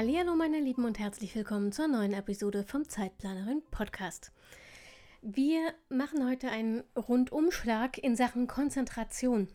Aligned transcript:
Hallo 0.00 0.34
meine 0.34 0.60
Lieben 0.60 0.86
und 0.86 0.98
herzlich 0.98 1.34
willkommen 1.34 1.72
zur 1.72 1.86
neuen 1.86 2.14
Episode 2.14 2.64
vom 2.64 2.88
Zeitplanerin 2.88 3.60
Podcast. 3.70 4.32
Wir 5.20 5.74
machen 5.90 6.26
heute 6.26 6.48
einen 6.48 6.82
Rundumschlag 6.96 7.98
in 7.98 8.16
Sachen 8.16 8.46
Konzentration. 8.46 9.48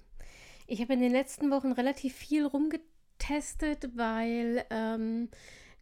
Ich 0.67 0.81
habe 0.81 0.94
in 0.94 1.00
den 1.00 1.12
letzten 1.12 1.50
Wochen 1.50 1.72
relativ 1.72 2.13
viel 2.13 2.45
rumgetestet, 2.45 3.98
weil 3.98 4.63
ähm, 4.70 5.30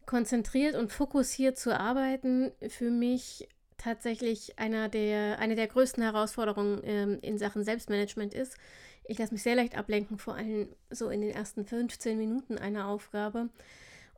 konzentriert 0.06 0.76
und 0.76 0.90
fokussiert 0.90 1.58
zu 1.58 1.78
arbeiten 1.78 2.50
für 2.66 2.90
mich 2.90 3.46
tatsächlich 3.76 4.58
einer 4.58 4.88
der, 4.88 5.40
eine 5.40 5.56
der 5.56 5.66
größten 5.66 6.02
Herausforderungen 6.02 6.80
ähm, 6.84 7.18
in 7.20 7.36
Sachen 7.36 7.64
Selbstmanagement 7.64 8.32
ist. 8.32 8.56
Ich 9.06 9.18
lasse 9.18 9.34
mich 9.34 9.42
sehr 9.42 9.56
leicht 9.56 9.76
ablenken, 9.76 10.16
vor 10.16 10.36
allem 10.36 10.74
so 10.88 11.10
in 11.10 11.20
den 11.20 11.32
ersten 11.32 11.66
15 11.66 12.16
Minuten 12.16 12.56
einer 12.56 12.88
Aufgabe. 12.88 13.50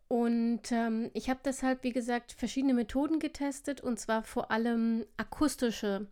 Und 0.08 0.70
ähm, 0.70 1.10
ich 1.14 1.28
habe 1.28 1.40
deshalb, 1.44 1.82
wie 1.82 1.92
gesagt, 1.92 2.32
verschiedene 2.32 2.74
Methoden 2.74 3.18
getestet 3.18 3.80
und 3.80 3.98
zwar 3.98 4.22
vor 4.22 4.50
allem 4.50 5.04
akustische 5.16 6.06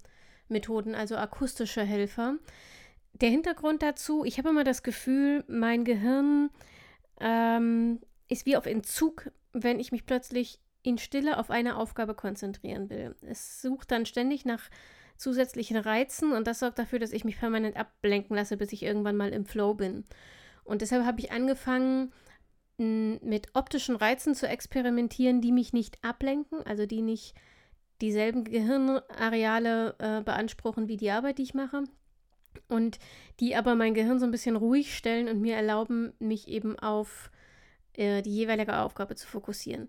Methoden, 0.48 0.94
also 0.94 1.16
akustische 1.16 1.82
Helfer. 1.82 2.36
Der 3.12 3.30
Hintergrund 3.30 3.82
dazu, 3.82 4.24
ich 4.24 4.38
habe 4.38 4.48
immer 4.48 4.64
das 4.64 4.82
Gefühl, 4.82 5.44
mein 5.46 5.84
Gehirn 5.84 6.50
ähm, 7.20 8.00
ist 8.28 8.46
wie 8.46 8.56
auf 8.56 8.66
Entzug, 8.66 9.30
wenn 9.52 9.78
ich 9.78 9.92
mich 9.92 10.04
plötzlich 10.04 10.58
in 10.82 10.98
Stille 10.98 11.38
auf 11.38 11.50
eine 11.50 11.76
Aufgabe 11.76 12.14
konzentrieren 12.14 12.90
will. 12.90 13.14
Es 13.22 13.62
sucht 13.62 13.92
dann 13.92 14.06
ständig 14.06 14.44
nach 14.44 14.68
zusätzlichen 15.16 15.76
Reizen 15.76 16.32
und 16.32 16.46
das 16.48 16.58
sorgt 16.58 16.80
dafür, 16.80 16.98
dass 16.98 17.12
ich 17.12 17.24
mich 17.24 17.38
permanent 17.38 17.76
ablenken 17.76 18.34
lasse, 18.36 18.56
bis 18.56 18.72
ich 18.72 18.82
irgendwann 18.82 19.16
mal 19.16 19.32
im 19.32 19.46
Flow 19.46 19.74
bin. 19.74 20.04
Und 20.64 20.82
deshalb 20.82 21.04
habe 21.04 21.20
ich 21.20 21.30
angefangen, 21.30 22.12
mit 22.76 23.48
optischen 23.54 23.96
Reizen 23.96 24.34
zu 24.34 24.48
experimentieren, 24.48 25.40
die 25.40 25.52
mich 25.52 25.72
nicht 25.72 26.02
ablenken, 26.02 26.62
also 26.66 26.86
die 26.86 27.02
nicht 27.02 27.34
dieselben 28.00 28.44
Gehirnareale 28.44 29.94
äh, 29.98 30.20
beanspruchen 30.22 30.88
wie 30.88 30.96
die 30.96 31.10
Arbeit, 31.10 31.38
die 31.38 31.44
ich 31.44 31.54
mache. 31.54 31.84
Und 32.68 32.98
die 33.40 33.56
aber 33.56 33.74
mein 33.74 33.94
Gehirn 33.94 34.18
so 34.18 34.26
ein 34.26 34.30
bisschen 34.30 34.56
ruhig 34.56 34.96
stellen 34.96 35.28
und 35.28 35.40
mir 35.40 35.56
erlauben, 35.56 36.12
mich 36.18 36.48
eben 36.48 36.78
auf 36.78 37.30
äh, 37.94 38.22
die 38.22 38.34
jeweilige 38.34 38.78
Aufgabe 38.78 39.14
zu 39.14 39.26
fokussieren. 39.26 39.88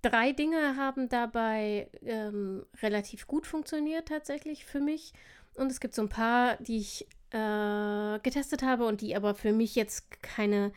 Drei 0.00 0.32
Dinge 0.32 0.76
haben 0.76 1.08
dabei 1.08 1.90
ähm, 2.02 2.64
relativ 2.82 3.26
gut 3.26 3.46
funktioniert 3.46 4.08
tatsächlich 4.08 4.64
für 4.64 4.80
mich. 4.80 5.12
Und 5.54 5.70
es 5.72 5.80
gibt 5.80 5.94
so 5.94 6.02
ein 6.02 6.08
paar, 6.08 6.56
die 6.58 6.78
ich 6.78 7.06
äh, 7.30 8.18
getestet 8.20 8.62
habe 8.62 8.86
und 8.86 9.00
die 9.00 9.16
aber 9.16 9.34
für 9.34 9.52
mich 9.52 9.74
jetzt 9.74 10.22
keine 10.22 10.72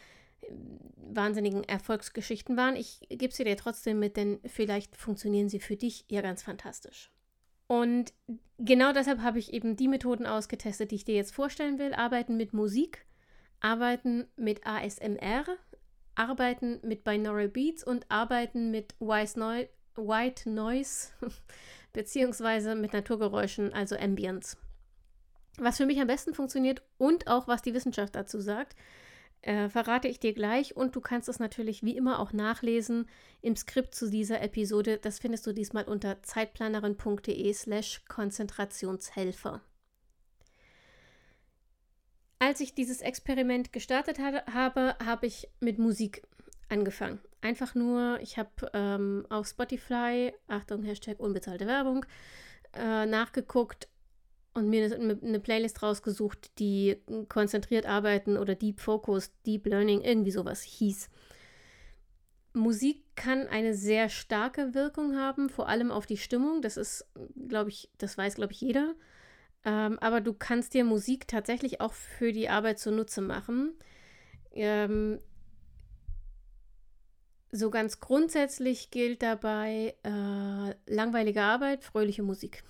wahnsinnigen 0.95 1.63
Erfolgsgeschichten 1.63 2.57
waren. 2.57 2.75
Ich 2.75 3.01
gebe 3.09 3.33
sie 3.33 3.43
dir 3.43 3.57
trotzdem 3.57 3.99
mit, 3.99 4.17
denn 4.17 4.39
vielleicht 4.45 4.95
funktionieren 4.95 5.49
sie 5.49 5.59
für 5.59 5.75
dich 5.75 6.05
ja 6.09 6.21
ganz 6.21 6.43
fantastisch. 6.43 7.11
Und 7.67 8.13
genau 8.57 8.91
deshalb 8.91 9.21
habe 9.21 9.39
ich 9.39 9.53
eben 9.53 9.75
die 9.77 9.87
Methoden 9.87 10.25
ausgetestet, 10.25 10.91
die 10.91 10.95
ich 10.95 11.05
dir 11.05 11.15
jetzt 11.15 11.33
vorstellen 11.33 11.79
will. 11.79 11.93
Arbeiten 11.93 12.35
mit 12.35 12.53
Musik, 12.53 13.05
arbeiten 13.61 14.27
mit 14.35 14.65
ASMR, 14.65 15.45
arbeiten 16.15 16.79
mit 16.83 17.03
Binaural 17.03 17.47
Beats 17.47 17.83
und 17.83 18.05
arbeiten 18.09 18.71
mit 18.71 18.95
White 18.99 20.49
Noise 20.49 21.09
beziehungsweise 21.93 22.75
mit 22.75 22.93
Naturgeräuschen, 22.93 23.73
also 23.73 23.95
Ambience. 23.95 24.57
Was 25.57 25.77
für 25.77 25.85
mich 25.85 25.99
am 25.99 26.07
besten 26.07 26.33
funktioniert 26.33 26.81
und 26.97 27.27
auch 27.27 27.47
was 27.47 27.61
die 27.61 27.73
Wissenschaft 27.73 28.15
dazu 28.15 28.39
sagt, 28.39 28.75
äh, 29.41 29.69
verrate 29.69 30.07
ich 30.07 30.19
dir 30.19 30.33
gleich 30.33 30.75
und 30.75 30.95
du 30.95 31.01
kannst 31.01 31.29
es 31.29 31.39
natürlich 31.39 31.83
wie 31.83 31.95
immer 31.95 32.19
auch 32.19 32.33
nachlesen 32.33 33.07
im 33.41 33.55
Skript 33.55 33.95
zu 33.95 34.09
dieser 34.09 34.41
Episode. 34.41 34.97
Das 34.97 35.19
findest 35.19 35.47
du 35.47 35.53
diesmal 35.53 35.85
unter 35.85 36.21
zeitplanerin.de 36.21 37.53
slash 37.53 38.03
Konzentrationshelfer. 38.07 39.61
Als 42.39 42.59
ich 42.59 42.73
dieses 42.73 43.01
Experiment 43.01 43.71
gestartet 43.71 44.17
habe, 44.19 44.95
habe 45.03 45.27
ich 45.27 45.47
mit 45.59 45.77
Musik 45.77 46.23
angefangen. 46.69 47.19
Einfach 47.41 47.75
nur, 47.75 48.19
ich 48.21 48.37
habe 48.37 48.49
ähm, 48.73 49.25
auf 49.29 49.47
Spotify, 49.47 50.33
Achtung, 50.47 50.83
Hashtag 50.83 51.19
unbezahlte 51.19 51.67
Werbung, 51.67 52.05
äh, 52.73 53.05
nachgeguckt, 53.05 53.87
und 54.53 54.69
mir 54.69 54.91
eine 54.93 55.39
Playlist 55.39 55.81
rausgesucht, 55.81 56.59
die 56.59 56.97
konzentriert 57.29 57.85
arbeiten 57.85 58.37
oder 58.37 58.55
Deep 58.55 58.81
Focus, 58.81 59.31
Deep 59.45 59.65
Learning, 59.65 60.01
irgendwie 60.01 60.31
sowas 60.31 60.61
hieß. 60.61 61.09
Musik 62.53 63.03
kann 63.15 63.47
eine 63.47 63.73
sehr 63.73 64.09
starke 64.09 64.73
Wirkung 64.73 65.15
haben, 65.15 65.49
vor 65.49 65.69
allem 65.69 65.89
auf 65.89 66.05
die 66.05 66.17
Stimmung. 66.17 66.61
Das 66.61 66.75
ist, 66.75 67.05
glaube 67.47 67.69
ich, 67.69 67.89
das 67.97 68.17
weiß, 68.17 68.35
glaube 68.35 68.51
ich, 68.51 68.59
jeder. 68.59 68.93
Ähm, 69.63 69.97
aber 69.99 70.21
du 70.21 70.33
kannst 70.33 70.73
dir 70.73 70.83
Musik 70.83 71.27
tatsächlich 71.27 71.79
auch 71.79 71.93
für 71.93 72.33
die 72.33 72.49
Arbeit 72.49 72.79
zunutze 72.79 73.21
machen. 73.21 73.73
Ähm, 74.51 75.19
so 77.51 77.69
ganz 77.69 77.99
grundsätzlich 77.99 78.91
gilt 78.91 79.21
dabei 79.21 79.95
äh, 80.03 80.93
langweilige 80.93 81.43
Arbeit, 81.43 81.83
fröhliche 81.83 82.23
Musik. 82.23 82.63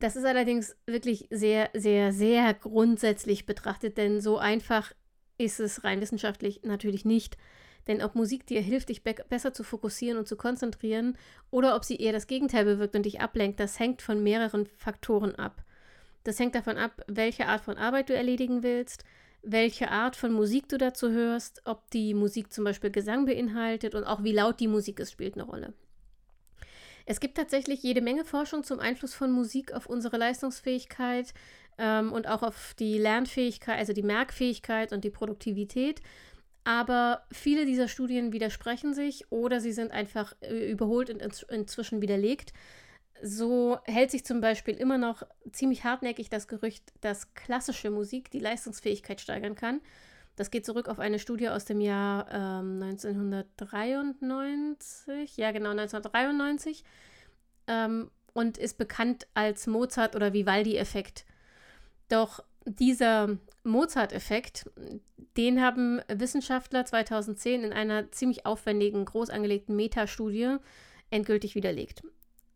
Das 0.00 0.16
ist 0.16 0.24
allerdings 0.24 0.76
wirklich 0.86 1.28
sehr, 1.30 1.70
sehr, 1.74 2.12
sehr 2.12 2.54
grundsätzlich 2.54 3.44
betrachtet, 3.44 3.98
denn 3.98 4.22
so 4.22 4.38
einfach 4.38 4.92
ist 5.36 5.60
es 5.60 5.84
rein 5.84 6.00
wissenschaftlich 6.00 6.62
natürlich 6.64 7.04
nicht. 7.04 7.36
Denn 7.86 8.02
ob 8.02 8.14
Musik 8.14 8.46
dir 8.46 8.62
hilft, 8.62 8.88
dich 8.88 9.04
be 9.04 9.14
besser 9.28 9.52
zu 9.52 9.62
fokussieren 9.62 10.18
und 10.18 10.26
zu 10.26 10.36
konzentrieren, 10.36 11.18
oder 11.50 11.76
ob 11.76 11.84
sie 11.84 11.96
eher 11.96 12.12
das 12.12 12.26
Gegenteil 12.26 12.64
bewirkt 12.64 12.96
und 12.96 13.04
dich 13.04 13.20
ablenkt, 13.20 13.60
das 13.60 13.78
hängt 13.78 14.00
von 14.00 14.22
mehreren 14.22 14.66
Faktoren 14.66 15.34
ab. 15.34 15.64
Das 16.24 16.38
hängt 16.38 16.54
davon 16.54 16.78
ab, 16.78 17.04
welche 17.06 17.46
Art 17.46 17.62
von 17.62 17.76
Arbeit 17.76 18.08
du 18.08 18.14
erledigen 18.14 18.62
willst, 18.62 19.04
welche 19.42 19.90
Art 19.90 20.16
von 20.16 20.32
Musik 20.32 20.68
du 20.68 20.78
dazu 20.78 21.10
hörst, 21.10 21.62
ob 21.66 21.90
die 21.90 22.14
Musik 22.14 22.52
zum 22.52 22.64
Beispiel 22.64 22.90
Gesang 22.90 23.26
beinhaltet 23.26 23.94
und 23.94 24.04
auch 24.04 24.22
wie 24.22 24.32
laut 24.32 24.60
die 24.60 24.68
Musik 24.68 25.00
ist, 25.00 25.12
spielt 25.12 25.34
eine 25.34 25.44
Rolle. 25.44 25.74
Es 27.10 27.18
gibt 27.18 27.36
tatsächlich 27.36 27.82
jede 27.82 28.02
Menge 28.02 28.24
Forschung 28.24 28.62
zum 28.62 28.78
Einfluss 28.78 29.14
von 29.14 29.32
Musik 29.32 29.72
auf 29.72 29.86
unsere 29.86 30.16
Leistungsfähigkeit 30.16 31.34
ähm, 31.76 32.12
und 32.12 32.28
auch 32.28 32.44
auf 32.44 32.72
die 32.78 32.98
Lernfähigkeit, 32.98 33.80
also 33.80 33.92
die 33.92 34.04
Merkfähigkeit 34.04 34.92
und 34.92 35.02
die 35.02 35.10
Produktivität. 35.10 36.02
Aber 36.62 37.26
viele 37.32 37.66
dieser 37.66 37.88
Studien 37.88 38.32
widersprechen 38.32 38.94
sich 38.94 39.24
oder 39.32 39.58
sie 39.58 39.72
sind 39.72 39.90
einfach 39.90 40.36
äh, 40.40 40.70
überholt 40.70 41.10
und 41.10 41.20
inzwischen 41.48 42.00
widerlegt. 42.00 42.52
So 43.20 43.78
hält 43.86 44.12
sich 44.12 44.24
zum 44.24 44.40
Beispiel 44.40 44.76
immer 44.76 44.96
noch 44.96 45.24
ziemlich 45.50 45.82
hartnäckig 45.82 46.30
das 46.30 46.46
Gerücht, 46.46 46.92
dass 47.00 47.34
klassische 47.34 47.90
Musik 47.90 48.30
die 48.30 48.38
Leistungsfähigkeit 48.38 49.20
steigern 49.20 49.56
kann. 49.56 49.80
Das 50.40 50.50
geht 50.50 50.64
zurück 50.64 50.88
auf 50.88 50.98
eine 50.98 51.18
Studie 51.18 51.50
aus 51.50 51.66
dem 51.66 51.82
Jahr 51.82 52.26
ähm, 52.32 52.82
1993, 52.82 55.36
ja 55.36 55.50
genau 55.50 55.68
1993 55.68 56.82
ähm, 57.66 58.10
und 58.32 58.56
ist 58.56 58.78
bekannt 58.78 59.26
als 59.34 59.66
Mozart- 59.66 60.16
oder 60.16 60.32
Vivaldi-Effekt. 60.32 61.26
Doch 62.08 62.42
dieser 62.64 63.36
Mozart-Effekt, 63.64 64.70
den 65.36 65.60
haben 65.60 66.00
Wissenschaftler 66.08 66.86
2010 66.86 67.64
in 67.64 67.74
einer 67.74 68.10
ziemlich 68.10 68.46
aufwendigen, 68.46 69.04
groß 69.04 69.28
angelegten 69.28 69.76
Metastudie 69.76 70.56
endgültig 71.10 71.54
widerlegt. 71.54 72.02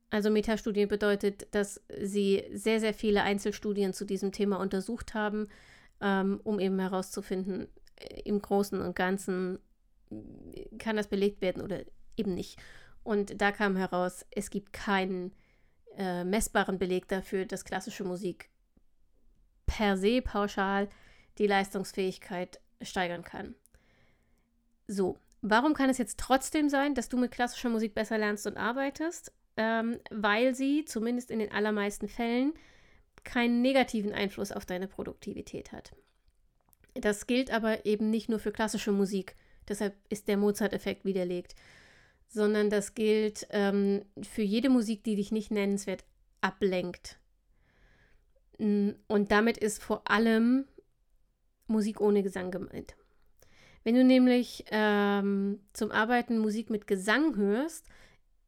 Also 0.09 0.31
Metastudie 0.31 0.87
bedeutet, 0.87 1.55
dass 1.55 1.83
sie 2.01 2.45
sehr, 2.51 2.81
sehr 2.81 2.95
viele 2.95 3.25
Einzelstudien 3.25 3.93
zu 3.93 4.07
diesem 4.07 4.33
Thema 4.33 4.59
untersucht 4.59 5.13
haben 5.13 5.49
ähm, 6.01 6.41
um 6.45 6.61
eben 6.61 6.79
herauszufinden, 6.79 7.69
äh, 7.97 8.23
im 8.23 8.41
Großen 8.41 8.81
und 8.81 8.97
Ganzen 8.97 9.59
äh, 10.11 10.77
kann 10.79 10.97
das 10.97 11.09
belegt 11.09 11.41
werden 11.41 11.63
oder 11.63 11.81
eben 12.17 12.35
nicht. 12.35 12.59
Und 13.03 13.41
da 13.41 13.53
kam 13.53 13.77
heraus, 13.77 14.25
es 14.31 14.51
gibt 14.51 14.73
keinen 14.73 15.33
äh, 15.97 16.25
messbaren 16.25 16.79
Beleg 16.79 17.09
dafür, 17.09 17.45
dass 17.45 17.65
klassische 17.65 18.05
Musik 18.05 18.51
per 19.67 19.97
se 19.97 20.23
pauschal 20.23 20.89
die 21.39 21.47
Leistungsfähigkeit 21.47 22.61
steigern 22.83 23.23
kann. 23.23 23.55
So, 24.87 25.19
Warum 25.47 25.75
kann 25.75 25.91
es 25.91 25.99
jetzt 25.99 26.19
trotzdem 26.19 26.71
sein, 26.71 26.95
dass 26.95 27.11
du 27.11 27.19
mit 27.19 27.31
klassischer 27.31 27.69
Musik 27.69 27.93
besser 27.93 28.17
lernst 28.17 28.47
und 28.47 28.57
arbeitest? 28.57 29.31
Ähm, 29.59 29.99
weil 30.11 30.55
sie, 30.55 30.87
zumindest 30.87 31.31
in 31.31 31.39
den 31.39 31.53
allermeisten 31.53 32.09
Fällen, 32.09 32.55
keinen 33.25 33.63
negativen 33.63 34.13
Einfluss 34.13 34.53
auf 34.53 34.67
deine 34.67 34.89
Produktivität 34.89 35.73
hat. 35.73 35.95
Das 36.95 37.27
gilt 37.27 37.51
aber 37.51 37.85
eben 37.87 38.11
nicht 38.11 38.29
nur 38.29 38.39
für 38.39 38.53
klassische 38.53 38.93
Musik, 38.93 39.35
deshalb 39.69 39.95
ist 40.09 40.29
der 40.29 40.37
Mozart-Effekt 40.37 41.05
widerlegt, 41.05 41.55
sondern 42.29 42.71
das 42.71 42.95
gilt 42.95 43.47
ähm, 43.51 44.05
für 44.23 44.43
jede 44.43 44.69
Musik, 44.69 45.05
die 45.05 45.17
dich 45.17 45.33
nicht 45.33 45.51
nennenswert 45.51 46.05
ablenkt. 46.41 47.19
Und 48.59 49.33
damit 49.33 49.59
ist 49.59 49.83
vor 49.83 50.09
allem 50.09 50.67
Musik 51.67 52.01
ohne 52.01 52.23
Gesang 52.23 52.51
gemeint. 52.51 52.95
Wenn 53.83 53.97
du 53.97 54.05
nämlich 54.05 54.65
ähm, 54.71 55.61
zum 55.73 55.91
Arbeiten 55.91 56.39
Musik 56.39 56.71
mit 56.71 56.87
Gesang 56.87 57.37
hörst, 57.37 57.87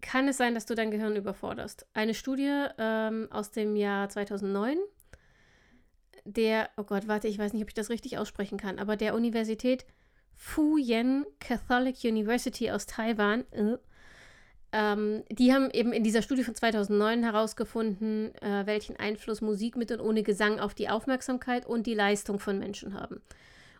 kann 0.07 0.29
es 0.29 0.37
sein, 0.37 0.55
dass 0.55 0.67
du 0.67 0.75
dein 0.75 0.93
Gehirn 0.93 1.17
überforderst. 1.17 1.85
Eine 1.93 2.15
Studie 2.15 2.67
ähm, 2.79 3.27
aus 3.31 3.51
dem 3.51 3.75
Jahr 3.75 4.09
2009, 4.09 4.79
der, 6.25 6.71
oh 6.77 6.85
Gott, 6.85 7.09
warte, 7.09 7.27
ich 7.29 7.39
weiß 7.39 7.53
nicht, 7.53 7.63
ob 7.63 7.69
ich 7.69 7.75
das 7.75 7.91
richtig 7.91 8.17
aussprechen 8.17 8.57
kann, 8.57 8.79
aber 8.79 8.97
der 8.97 9.15
Universität 9.15 9.85
Fu 10.37 10.77
Yen 10.77 11.25
Catholic 11.41 12.05
University 12.05 12.71
aus 12.71 12.87
Taiwan, 12.87 13.45
äh, 13.51 13.79
ähm, 14.73 15.25
die 15.31 15.53
haben 15.53 15.71
eben 15.71 15.93
in 15.93 16.05
dieser 16.05 16.23
Studie 16.23 16.45
von 16.45 16.55
2009 16.55 17.25
herausgefunden, 17.25 18.35
äh, 18.43 18.67
welchen 18.67 18.97
Einfluss 18.97 19.41
Musik 19.41 19.77
mit 19.77 19.91
und 19.91 20.01
ohne 20.01 20.23
Gesang 20.23 20.61
auf 20.61 20.75
die 20.75 20.89
Aufmerksamkeit 20.89 21.67
und 21.67 21.87
die 21.87 21.95
Leistung 21.95 22.39
von 22.39 22.59
Menschen 22.59 22.95
haben. 22.95 23.23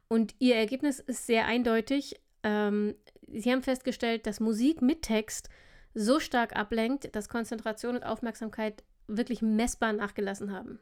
Und 0.09 0.35
ihr 0.39 0.57
Ergebnis 0.57 0.99
ist 0.99 1.27
sehr 1.27 1.47
eindeutig. 1.47 2.19
Ähm, 2.43 2.95
sie 3.29 3.53
haben 3.53 3.63
festgestellt, 3.63 4.27
dass 4.27 4.41
Musik 4.41 4.83
mit 4.83 5.03
Text 5.03 5.51
so 5.97 6.21
stark 6.21 6.55
ablenkt, 6.55 7.15
dass 7.17 7.29
Konzentration 7.29 7.97
und 7.97 8.05
Aufmerksamkeit 8.05 8.85
wirklich 9.07 9.43
messbar 9.43 9.93
nachgelassen 9.93 10.53
haben. 10.53 10.79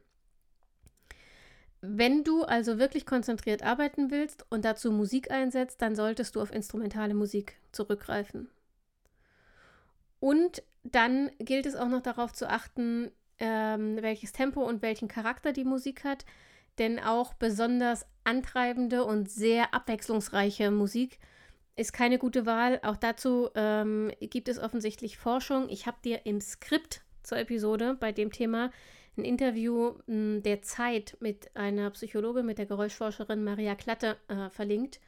Wenn 1.80 2.24
du 2.24 2.42
also 2.44 2.78
wirklich 2.78 3.06
konzentriert 3.06 3.62
arbeiten 3.62 4.10
willst 4.10 4.46
und 4.50 4.64
dazu 4.64 4.90
Musik 4.90 5.30
einsetzt, 5.30 5.82
dann 5.82 5.94
solltest 5.94 6.34
du 6.34 6.40
auf 6.40 6.52
instrumentale 6.52 7.14
Musik 7.14 7.56
zurückgreifen. 7.72 8.48
Und 10.18 10.62
dann 10.82 11.30
gilt 11.38 11.66
es 11.66 11.76
auch 11.76 11.88
noch 11.88 12.00
darauf 12.00 12.32
zu 12.32 12.48
achten, 12.48 13.10
ähm, 13.38 13.98
welches 14.00 14.32
Tempo 14.32 14.62
und 14.62 14.82
welchen 14.82 15.08
Charakter 15.08 15.52
die 15.52 15.64
Musik 15.64 16.04
hat 16.04 16.24
denn 16.78 16.98
auch 16.98 17.34
besonders 17.34 18.06
antreibende 18.24 19.04
und 19.04 19.30
sehr 19.30 19.74
abwechslungsreiche 19.74 20.70
Musik 20.70 21.18
ist 21.76 21.92
keine 21.92 22.18
gute 22.18 22.46
Wahl. 22.46 22.80
Auch 22.82 22.96
dazu 22.96 23.50
ähm, 23.54 24.12
gibt 24.20 24.48
es 24.48 24.58
offensichtlich 24.58 25.18
Forschung. 25.18 25.68
Ich 25.68 25.86
habe 25.86 25.96
dir 26.04 26.24
im 26.24 26.40
Skript 26.40 27.02
zur 27.22 27.38
Episode 27.38 27.96
bei 27.98 28.12
dem 28.12 28.30
Thema 28.30 28.70
ein 29.16 29.24
Interview 29.24 29.94
mh, 30.06 30.14
hm, 30.14 30.42
der 30.42 30.62
Zeit 30.62 31.16
mit 31.20 31.54
einer 31.56 31.90
Psychologin, 31.90 32.46
mit 32.46 32.58
der 32.58 32.66
Geräuschforscherin 32.66 33.44
Maria 33.44 33.74
Klatte 33.74 34.16
äh, 34.28 34.50
verlinkt. 34.50 35.00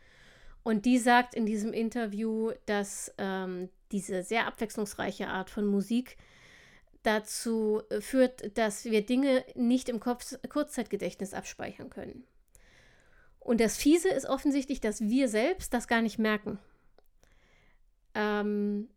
Und 0.63 0.85
die 0.85 0.99
sagt 0.99 1.35
in 1.35 1.47
diesem 1.47 1.73
Interview, 1.73 2.53
dass 2.67 3.15
ähm, 3.19 3.69
diese 3.93 4.25
sehr 4.25 4.47
abwechslungsreiche 4.49 5.29
Art 5.29 5.49
von 5.49 5.65
Musik 5.67 6.17
dazu 7.05 7.83
äh, 7.89 8.01
führt, 8.01 8.59
dass 8.59 8.85
wir 8.85 9.07
Dinge 9.07 9.45
nicht 9.55 9.89
im 9.89 10.01
Kopf 10.01 10.35
Kurzzeitgedächtnis 10.49 11.35
abspeichern 11.35 11.91
können. 11.91 12.25
Und 13.47 13.61
das 13.61 13.77
Fiese 13.77 14.09
ist 14.09 14.27
offensichtlich, 14.27 14.81
dass 14.81 15.01
wir 15.01 15.29
selbst 15.29 15.73
das 15.73 15.87
gar 15.87 16.03
nicht 16.03 16.19
merken. 16.19 16.59
Ähm, 18.15 18.89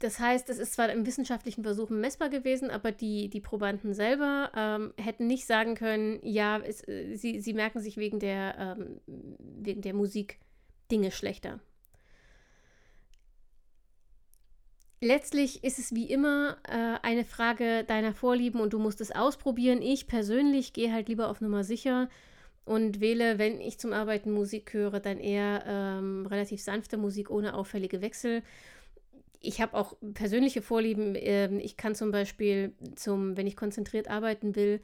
das 0.00 0.18
heißt, 0.18 0.50
es 0.50 0.58
ist 0.58 0.72
zwar 0.72 0.90
im 0.90 1.06
wissenschaftlichen 1.06 1.62
Versuchen 1.62 2.00
messbar 2.00 2.30
gewesen, 2.30 2.70
aber 2.70 2.90
die, 2.90 3.28
die 3.28 3.40
Probanden 3.40 3.94
selber 3.94 4.50
ähm, 4.56 4.92
hätten 4.98 5.28
nicht 5.28 5.46
sagen 5.46 5.76
können, 5.76 6.18
ja, 6.22 6.58
es, 6.58 6.86
äh, 6.88 7.14
sie, 7.14 7.40
sie 7.40 7.54
merken 7.54 7.80
sich 7.80 7.96
wegen 7.96 8.18
der, 8.18 8.76
ähm, 8.76 9.00
wegen 9.06 9.82
der 9.82 9.94
Musik 9.94 10.40
Dinge 10.90 11.12
schlechter. 11.12 11.60
letztlich 15.00 15.62
ist 15.62 15.78
es 15.78 15.94
wie 15.94 16.10
immer 16.10 16.56
äh, 16.68 16.98
eine 17.02 17.24
Frage 17.24 17.84
deiner 17.84 18.14
Vorlieben 18.14 18.60
und 18.60 18.72
du 18.72 18.78
musst 18.78 19.00
es 19.00 19.12
ausprobieren. 19.12 19.82
Ich 19.82 20.06
persönlich 20.06 20.72
gehe 20.72 20.92
halt 20.92 21.08
lieber 21.08 21.28
auf 21.28 21.40
Nummer 21.40 21.64
sicher 21.64 22.08
und 22.66 23.00
wähle, 23.00 23.38
wenn 23.38 23.60
ich 23.60 23.78
zum 23.78 23.92
Arbeiten 23.92 24.32
Musik 24.32 24.74
höre, 24.74 25.00
dann 25.00 25.18
eher 25.18 25.62
ähm, 25.66 26.26
relativ 26.26 26.60
sanfte 26.60 26.96
Musik 26.96 27.30
ohne 27.30 27.54
auffällige 27.54 28.02
Wechsel. 28.02 28.42
Ich 29.40 29.60
habe 29.60 29.74
auch 29.74 29.96
persönliche 30.14 30.62
Vorlieben. 30.62 31.14
Ähm, 31.16 31.60
ich 31.60 31.76
kann 31.76 31.94
zum 31.94 32.10
Beispiel, 32.10 32.74
zum, 32.96 33.36
wenn 33.36 33.46
ich 33.46 33.56
konzentriert 33.56 34.08
arbeiten 34.08 34.56
will, 34.56 34.80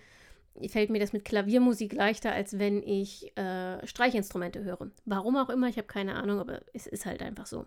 fällt 0.69 0.90
mir 0.90 1.00
das 1.00 1.12
mit 1.12 1.25
Klaviermusik 1.25 1.93
leichter, 1.93 2.32
als 2.32 2.58
wenn 2.61 2.82
ich 2.84 3.37
äh, 3.37 3.84
Streichinstrumente 3.84 4.62
höre. 4.62 4.90
Warum 5.05 5.37
auch 5.37 5.50
immer, 5.50 5.69
ich 5.69 5.76
habe 5.76 5.88
keine 5.88 6.14
Ahnung, 6.14 6.38
aber 6.38 6.61
es 6.73 6.87
ist 6.87 7.05
halt 7.05 7.20
einfach 7.20 7.46
so. 7.46 7.67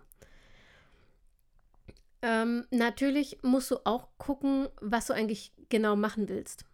Ähm, 2.22 2.66
natürlich 2.72 3.40
musst 3.44 3.70
du 3.70 3.80
auch 3.84 4.08
gucken, 4.18 4.70
was 4.80 5.08
du 5.08 5.14
eigentlich 5.14 5.52
genau 5.68 5.98
machen 5.98 6.30
willst. 6.30 6.66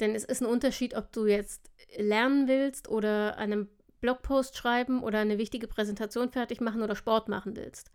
Denn 0.00 0.14
es 0.14 0.24
ist 0.24 0.42
ein 0.42 0.46
Unterschied, 0.46 0.94
ob 0.94 1.12
du 1.12 1.26
jetzt 1.26 1.70
lernen 1.96 2.48
willst 2.48 2.88
oder 2.88 3.36
einen 3.36 3.68
Blogpost 4.00 4.56
schreiben 4.56 5.02
oder 5.02 5.18
eine 5.18 5.38
wichtige 5.38 5.66
Präsentation 5.66 6.30
fertig 6.30 6.60
machen 6.60 6.82
oder 6.82 6.94
Sport 6.94 7.28
machen 7.28 7.56
willst. 7.56 7.90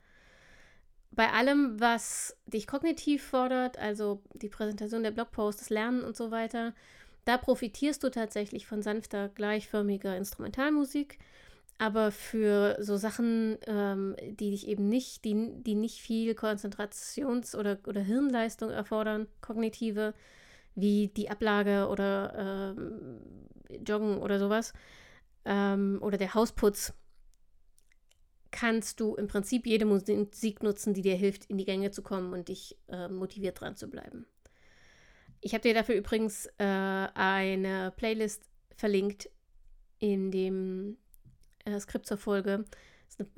Bei 1.12 1.32
allem, 1.32 1.80
was 1.80 2.36
dich 2.46 2.66
kognitiv 2.66 3.24
fordert, 3.24 3.78
also 3.78 4.22
die 4.34 4.50
Präsentation 4.50 5.04
der 5.04 5.12
Blogpost, 5.12 5.62
das 5.62 5.70
Lernen 5.70 6.04
und 6.04 6.18
so 6.18 6.32
weiter, 6.32 6.74
da 7.26 7.38
profitierst 7.38 8.04
du 8.04 8.10
tatsächlich 8.10 8.68
von 8.68 8.82
sanfter, 8.82 9.30
gleichförmiger 9.30 10.18
Instrumentalmusik. 10.18 11.20
Aber 11.78 12.12
für 12.12 12.78
so 12.80 12.98
Sachen, 12.98 13.58
ähm, 13.68 14.16
die 14.22 14.52
dich 14.52 14.68
eben 14.68 14.90
nicht, 14.90 15.24
die, 15.26 15.50
die 15.64 15.76
nicht 15.76 16.00
viel 16.00 16.34
Konzentrations- 16.34 17.56
oder, 17.56 17.78
oder 17.88 18.02
Hirnleistung 18.02 18.70
erfordern, 18.70 19.28
kognitive, 19.42 20.14
wie 20.76 21.10
die 21.10 21.30
Ablage 21.30 21.88
oder 21.88 22.76
ähm, 22.78 23.22
Joggen 23.86 24.18
oder 24.18 24.40
sowas, 24.40 24.74
ähm, 25.46 26.00
oder 26.02 26.18
der 26.18 26.34
Hausputz, 26.34 26.94
kannst 28.52 29.00
du 29.00 29.16
im 29.16 29.28
Prinzip 29.28 29.66
jede 29.66 29.86
Musik 29.86 30.62
nutzen, 30.62 30.94
die 30.94 31.02
dir 31.02 31.16
hilft, 31.16 31.46
in 31.46 31.58
die 31.58 31.66
Gänge 31.66 31.92
zu 31.92 32.04
kommen 32.04 32.34
und 32.34 32.50
dich 32.50 32.78
äh, 32.88 33.08
motiviert 33.08 33.60
dran 33.60 33.76
zu 33.76 33.90
bleiben. 33.90 34.28
Ich 35.42 35.54
habe 35.54 35.64
dir 35.64 35.74
dafür 35.74 35.96
übrigens 35.96 36.46
äh, 36.58 36.64
eine 36.64 37.92
Playlist 37.98 38.44
verlinkt 38.76 39.30
in 40.00 40.32
dem 40.32 40.98
äh, 41.66 41.80
Skript 41.80 42.06
zur 42.06 42.18
Folge. 42.18 42.66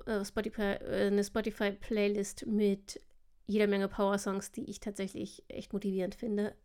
Eine 0.06 0.20
äh, 0.20 0.26
Spotify, 0.26 0.62
äh, 0.62 1.24
Spotify-Playlist 1.24 2.46
mit 2.46 3.02
jeder 3.48 3.68
Menge 3.68 3.88
Power-Songs, 3.88 4.52
die 4.52 4.70
ich 4.70 4.80
tatsächlich 4.80 5.44
echt 5.48 5.74
motivierend 5.74 6.16
finde, 6.16 6.56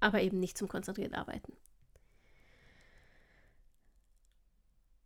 aber 0.00 0.20
eben 0.22 0.38
nicht 0.38 0.58
zum 0.58 0.68
konzentriert 0.68 1.14
Arbeiten. 1.14 1.52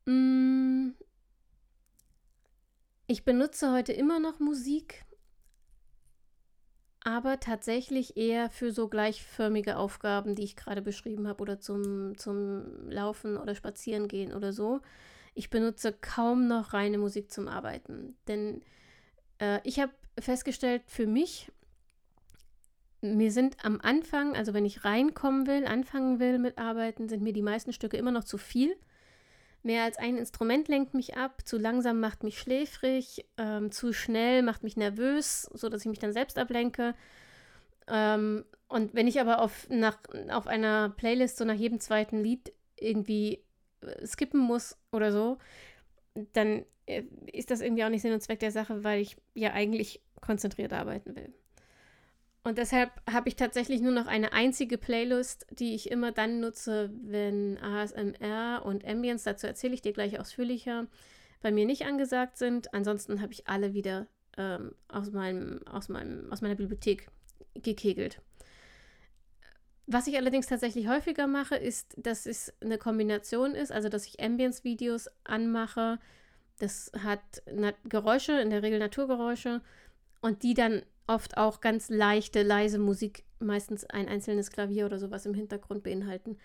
Mm. 0.07 0.91
Ich 3.07 3.25
benutze 3.25 3.73
heute 3.73 3.93
immer 3.93 4.21
noch 4.21 4.39
Musik, 4.39 5.05
aber 7.03 7.41
tatsächlich 7.41 8.17
eher 8.17 8.51
für 8.51 8.73
so 8.73 8.89
gleichförmige 8.89 9.77
Aufgaben, 9.77 10.35
die 10.37 10.45
ich 10.45 10.55
gerade 10.55 10.83
beschrieben 10.83 11.27
habe, 11.27 11.43
oder 11.43 11.59
zum, 11.59 12.17
zum 12.17 12.89
Laufen 12.89 13.37
oder 13.37 13.55
Spazierengehen 13.55 14.33
oder 14.33 14.53
so 14.53 14.81
ich 15.35 15.51
benutze 15.51 15.93
kaum 15.93 16.49
noch 16.49 16.73
reine 16.73 16.99
Musik 16.99 17.31
zum 17.31 17.49
Arbeiten. 17.49 18.17
Denn 18.29 18.63
äh, 19.39 19.61
ich 19.65 19.81
habe 19.81 19.93
festgestellt, 20.19 20.83
für 20.87 21.07
mich, 21.07 21.51
mir 23.01 23.33
sind 23.33 23.65
am 23.65 23.81
Anfang, 23.81 24.37
also 24.37 24.55
wenn 24.55 24.67
ich 24.67 24.85
reinkommen 24.85 25.47
will, 25.47 25.67
anfangen 25.67 26.21
will 26.21 26.39
mit 26.39 26.59
Arbeiten, 26.59 27.09
sind 27.09 27.23
mir 27.23 27.33
die 27.33 27.43
meisten 27.43 27.73
Stücke 27.73 27.97
immer 27.97 28.11
noch 28.11 28.25
zu 28.25 28.39
viel. 28.39 28.77
Mehr 29.63 29.85
als 29.85 29.99
ein 29.99 30.17
Instrument 30.17 30.69
lenkt 30.69 30.95
mich 30.95 31.17
ab, 31.17 31.47
zu 31.47 31.59
langsam 31.59 32.01
macht 32.01 32.25
mich 32.25 32.39
schläfrig, 32.39 33.27
ähm, 33.37 33.71
zu 33.71 33.93
schnell 33.93 34.43
macht 34.43 34.63
mich 34.63 34.77
nervös, 34.77 35.43
sodass 35.53 35.83
ich 35.83 35.89
mich 35.89 35.99
dann 35.99 36.13
selbst 36.13 36.39
ablenke. 36.39 36.95
Ähm, 37.87 38.45
und 38.69 38.95
wenn 38.95 39.07
ich 39.07 39.21
aber 39.21 39.41
auf, 39.41 39.69
nach, 39.69 39.99
auf 40.31 40.47
einer 40.47 40.91
Playlist 40.91 41.37
so 41.37 41.45
nach 41.45 41.55
jedem 41.55 41.81
zweiten 41.81 42.23
Lied 42.23 42.53
irgendwie 42.77 43.45
skippen 44.05 44.41
muss 44.41 44.79
oder 44.93 45.13
so, 45.13 45.39
dann 46.33 46.65
äh, 46.87 47.03
ist 47.33 47.51
das 47.51 47.61
irgendwie 47.61 47.85
auch 47.85 47.89
nicht 47.89 48.03
Sinn 48.03 48.13
und 48.13 48.23
Zweck 48.23 48.41
der 48.41 48.51
Sache, 48.51 48.85
weil 48.85 49.01
ich 49.01 49.17
ja 49.35 49.53
eigentlich 49.53 50.03
konzentriert 50.21 50.73
arbeiten 50.73 51.17
will. 51.17 51.33
Und 52.43 52.57
deshalb 52.57 52.91
habe 53.11 53.29
ich 53.29 53.37
tatsächlich 53.37 53.83
nur 53.83 53.93
noch 53.93 54.07
eine 54.07 54.33
einzige 54.33 54.79
Playlist, 54.79 55.47
die 55.51 55.75
ich 55.75 55.91
immer 55.91 56.11
dann 56.11 56.41
nutze, 56.41 56.91
wenn 57.03 57.59
ASMR 57.59 58.63
und 58.65 58.87
Ambience, 58.87 59.25
dazu 59.25 59.47
erzähle 59.47 59.75
ich 59.75 59.83
dir 59.83 59.93
gleich 59.93 60.19
ausführlicher, 60.19 60.87
bei 61.43 61.51
mir 61.51 61.67
nicht 61.67 61.85
angesagt 61.85 62.39
sind. 62.39 62.73
Ansonsten 62.73 63.21
habe 63.21 63.33
ich 63.33 63.47
alle 63.47 63.75
wieder 63.75 64.07
ähm, 64.39 64.75
aus, 64.89 65.11
meinem, 65.13 65.67
aus, 65.67 65.91
meinem, 65.91 66.33
aus 66.33 66.41
meiner 66.41 66.55
Bibliothek 66.55 67.09
gekegelt. 67.55 68.23
Was 69.87 70.07
ich 70.07 70.17
allerdings 70.17 70.47
tatsächlich 70.47 70.89
häufiger 70.89 71.27
mache, 71.27 71.57
ist, 71.57 71.95
dass 71.99 72.25
es 72.25 72.55
eine 72.61 72.79
Kombination 72.79 73.55
ist, 73.55 73.73
also 73.73 73.89
dass 73.89 74.07
ich 74.07 74.23
Ambience-Videos 74.23 75.11
anmache. 75.25 75.99
Das 76.59 76.93
hat 77.03 77.21
Geräusche, 77.85 78.41
in 78.41 78.51
der 78.51 78.63
Regel 78.63 78.79
Naturgeräusche, 78.79 79.61
und 80.21 80.43
die 80.43 80.55
dann 80.55 80.83
oft 81.11 81.37
auch 81.37 81.61
ganz 81.61 81.91
leichte, 81.91 82.43
leise 82.43 82.79
Musik, 82.79 83.25
meistens 83.41 83.85
ein 83.85 84.09
einzelnes 84.09 84.51
Klavier 84.51 84.87
oder 84.87 84.99
sowas 84.99 85.27
im 85.27 85.35
Hintergrund 85.35 85.83
beinhalten. 85.83 86.39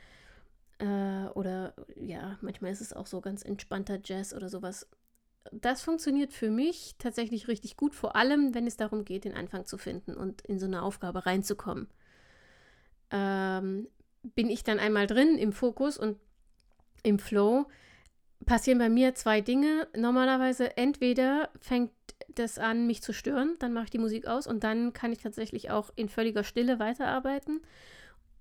Äh, 0.80 1.28
oder 1.36 1.74
ja, 1.96 2.38
manchmal 2.42 2.72
ist 2.72 2.82
es 2.82 2.92
auch 2.92 3.06
so 3.06 3.22
ganz 3.22 3.44
entspannter 3.44 4.00
Jazz 4.04 4.34
oder 4.34 4.50
sowas. 4.50 4.88
Das 5.52 5.84
funktioniert 5.84 6.34
für 6.34 6.50
mich 6.50 6.96
tatsächlich 6.98 7.48
richtig 7.48 7.78
gut, 7.78 7.94
vor 7.94 8.16
allem 8.16 8.56
wenn 8.56 8.66
es 8.66 8.78
darum 8.78 9.06
geht, 9.06 9.26
den 9.26 9.36
Anfang 9.36 9.66
zu 9.66 9.78
finden 9.78 10.16
und 10.16 10.42
in 10.42 10.58
so 10.58 10.66
eine 10.66 10.82
Aufgabe 10.82 11.26
reinzukommen. 11.26 11.88
Ähm, 13.12 13.88
bin 14.34 14.50
ich 14.50 14.64
dann 14.64 14.80
einmal 14.80 15.06
drin 15.06 15.38
im 15.38 15.54
Fokus 15.54 16.00
und 16.00 16.18
im 17.04 17.20
Flow, 17.20 17.68
passieren 18.46 18.80
bei 18.80 18.90
mir 18.90 19.16
zwei 19.16 19.42
Dinge. 19.42 19.88
Normalerweise 19.96 20.78
entweder 20.78 21.50
fängt 21.60 21.92
das 22.30 22.58
an, 22.58 22.88
mich 22.88 23.02
zu 23.02 23.14
stören, 23.14 23.56
dann 23.60 23.74
mache 23.74 23.86
ich 23.86 23.90
die 23.92 23.98
Musik 23.98 24.28
aus 24.28 24.48
und 24.48 24.64
dann 24.64 24.94
kann 24.94 25.12
ich 25.12 25.20
tatsächlich 25.20 25.72
auch 25.72 25.90
in 25.96 26.10
völliger 26.10 26.44
Stille 26.44 26.80
weiterarbeiten. 26.80 27.62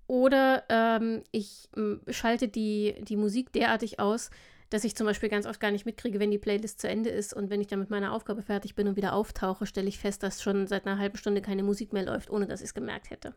Oder 0.07 0.63
ähm, 0.69 1.23
ich 1.31 1.69
schalte 2.09 2.47
die, 2.47 2.95
die 3.01 3.15
Musik 3.15 3.51
derartig 3.53 3.99
aus, 3.99 4.29
dass 4.69 4.83
ich 4.83 4.95
zum 4.95 5.07
Beispiel 5.07 5.29
ganz 5.29 5.45
oft 5.45 5.59
gar 5.59 5.71
nicht 5.71 5.85
mitkriege, 5.85 6.19
wenn 6.19 6.31
die 6.31 6.37
Playlist 6.37 6.81
zu 6.81 6.87
Ende 6.87 7.09
ist 7.09 7.33
und 7.33 7.49
wenn 7.49 7.61
ich 7.61 7.67
dann 7.67 7.79
mit 7.79 7.89
meiner 7.89 8.13
Aufgabe 8.13 8.41
fertig 8.41 8.75
bin 8.75 8.87
und 8.87 8.97
wieder 8.97 9.13
auftauche, 9.13 9.65
stelle 9.65 9.87
ich 9.87 9.99
fest, 9.99 10.23
dass 10.23 10.41
schon 10.41 10.67
seit 10.67 10.85
einer 10.85 10.99
halben 10.99 11.17
Stunde 11.17 11.41
keine 11.41 11.63
Musik 11.63 11.93
mehr 11.93 12.05
läuft, 12.05 12.29
ohne 12.29 12.47
dass 12.47 12.61
ich 12.61 12.67
es 12.67 12.73
gemerkt 12.73 13.09
hätte. 13.09 13.33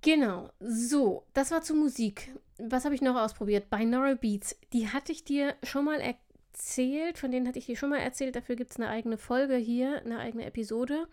Genau, 0.00 0.50
so, 0.60 1.24
das 1.34 1.50
war 1.50 1.62
zur 1.62 1.76
Musik. 1.76 2.34
Was 2.58 2.84
habe 2.84 2.94
ich 2.94 3.02
noch 3.02 3.16
ausprobiert? 3.16 3.70
Binaural 3.70 4.16
Beats. 4.16 4.56
Die 4.72 4.88
hatte 4.88 5.12
ich 5.12 5.24
dir 5.24 5.54
schon 5.62 5.84
mal 5.84 6.00
erzählt, 6.00 7.18
von 7.18 7.30
denen 7.30 7.46
hatte 7.46 7.58
ich 7.58 7.66
dir 7.66 7.76
schon 7.76 7.90
mal 7.90 7.98
erzählt. 7.98 8.36
Dafür 8.36 8.56
gibt 8.56 8.70
es 8.70 8.76
eine 8.76 8.88
eigene 8.88 9.18
Folge 9.18 9.56
hier, 9.56 10.02
eine 10.04 10.18
eigene 10.18 10.44
Episode. 10.44 11.06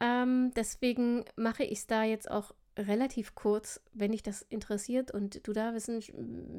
Ähm, 0.00 0.52
deswegen 0.54 1.24
mache 1.36 1.64
ich 1.64 1.78
es 1.78 1.86
da 1.86 2.04
jetzt 2.04 2.30
auch 2.30 2.54
relativ 2.78 3.34
kurz. 3.34 3.80
Wenn 3.92 4.12
dich 4.12 4.22
das 4.22 4.42
interessiert 4.42 5.10
und 5.10 5.46
du 5.46 5.52
da 5.52 5.74
wissen, 5.74 6.02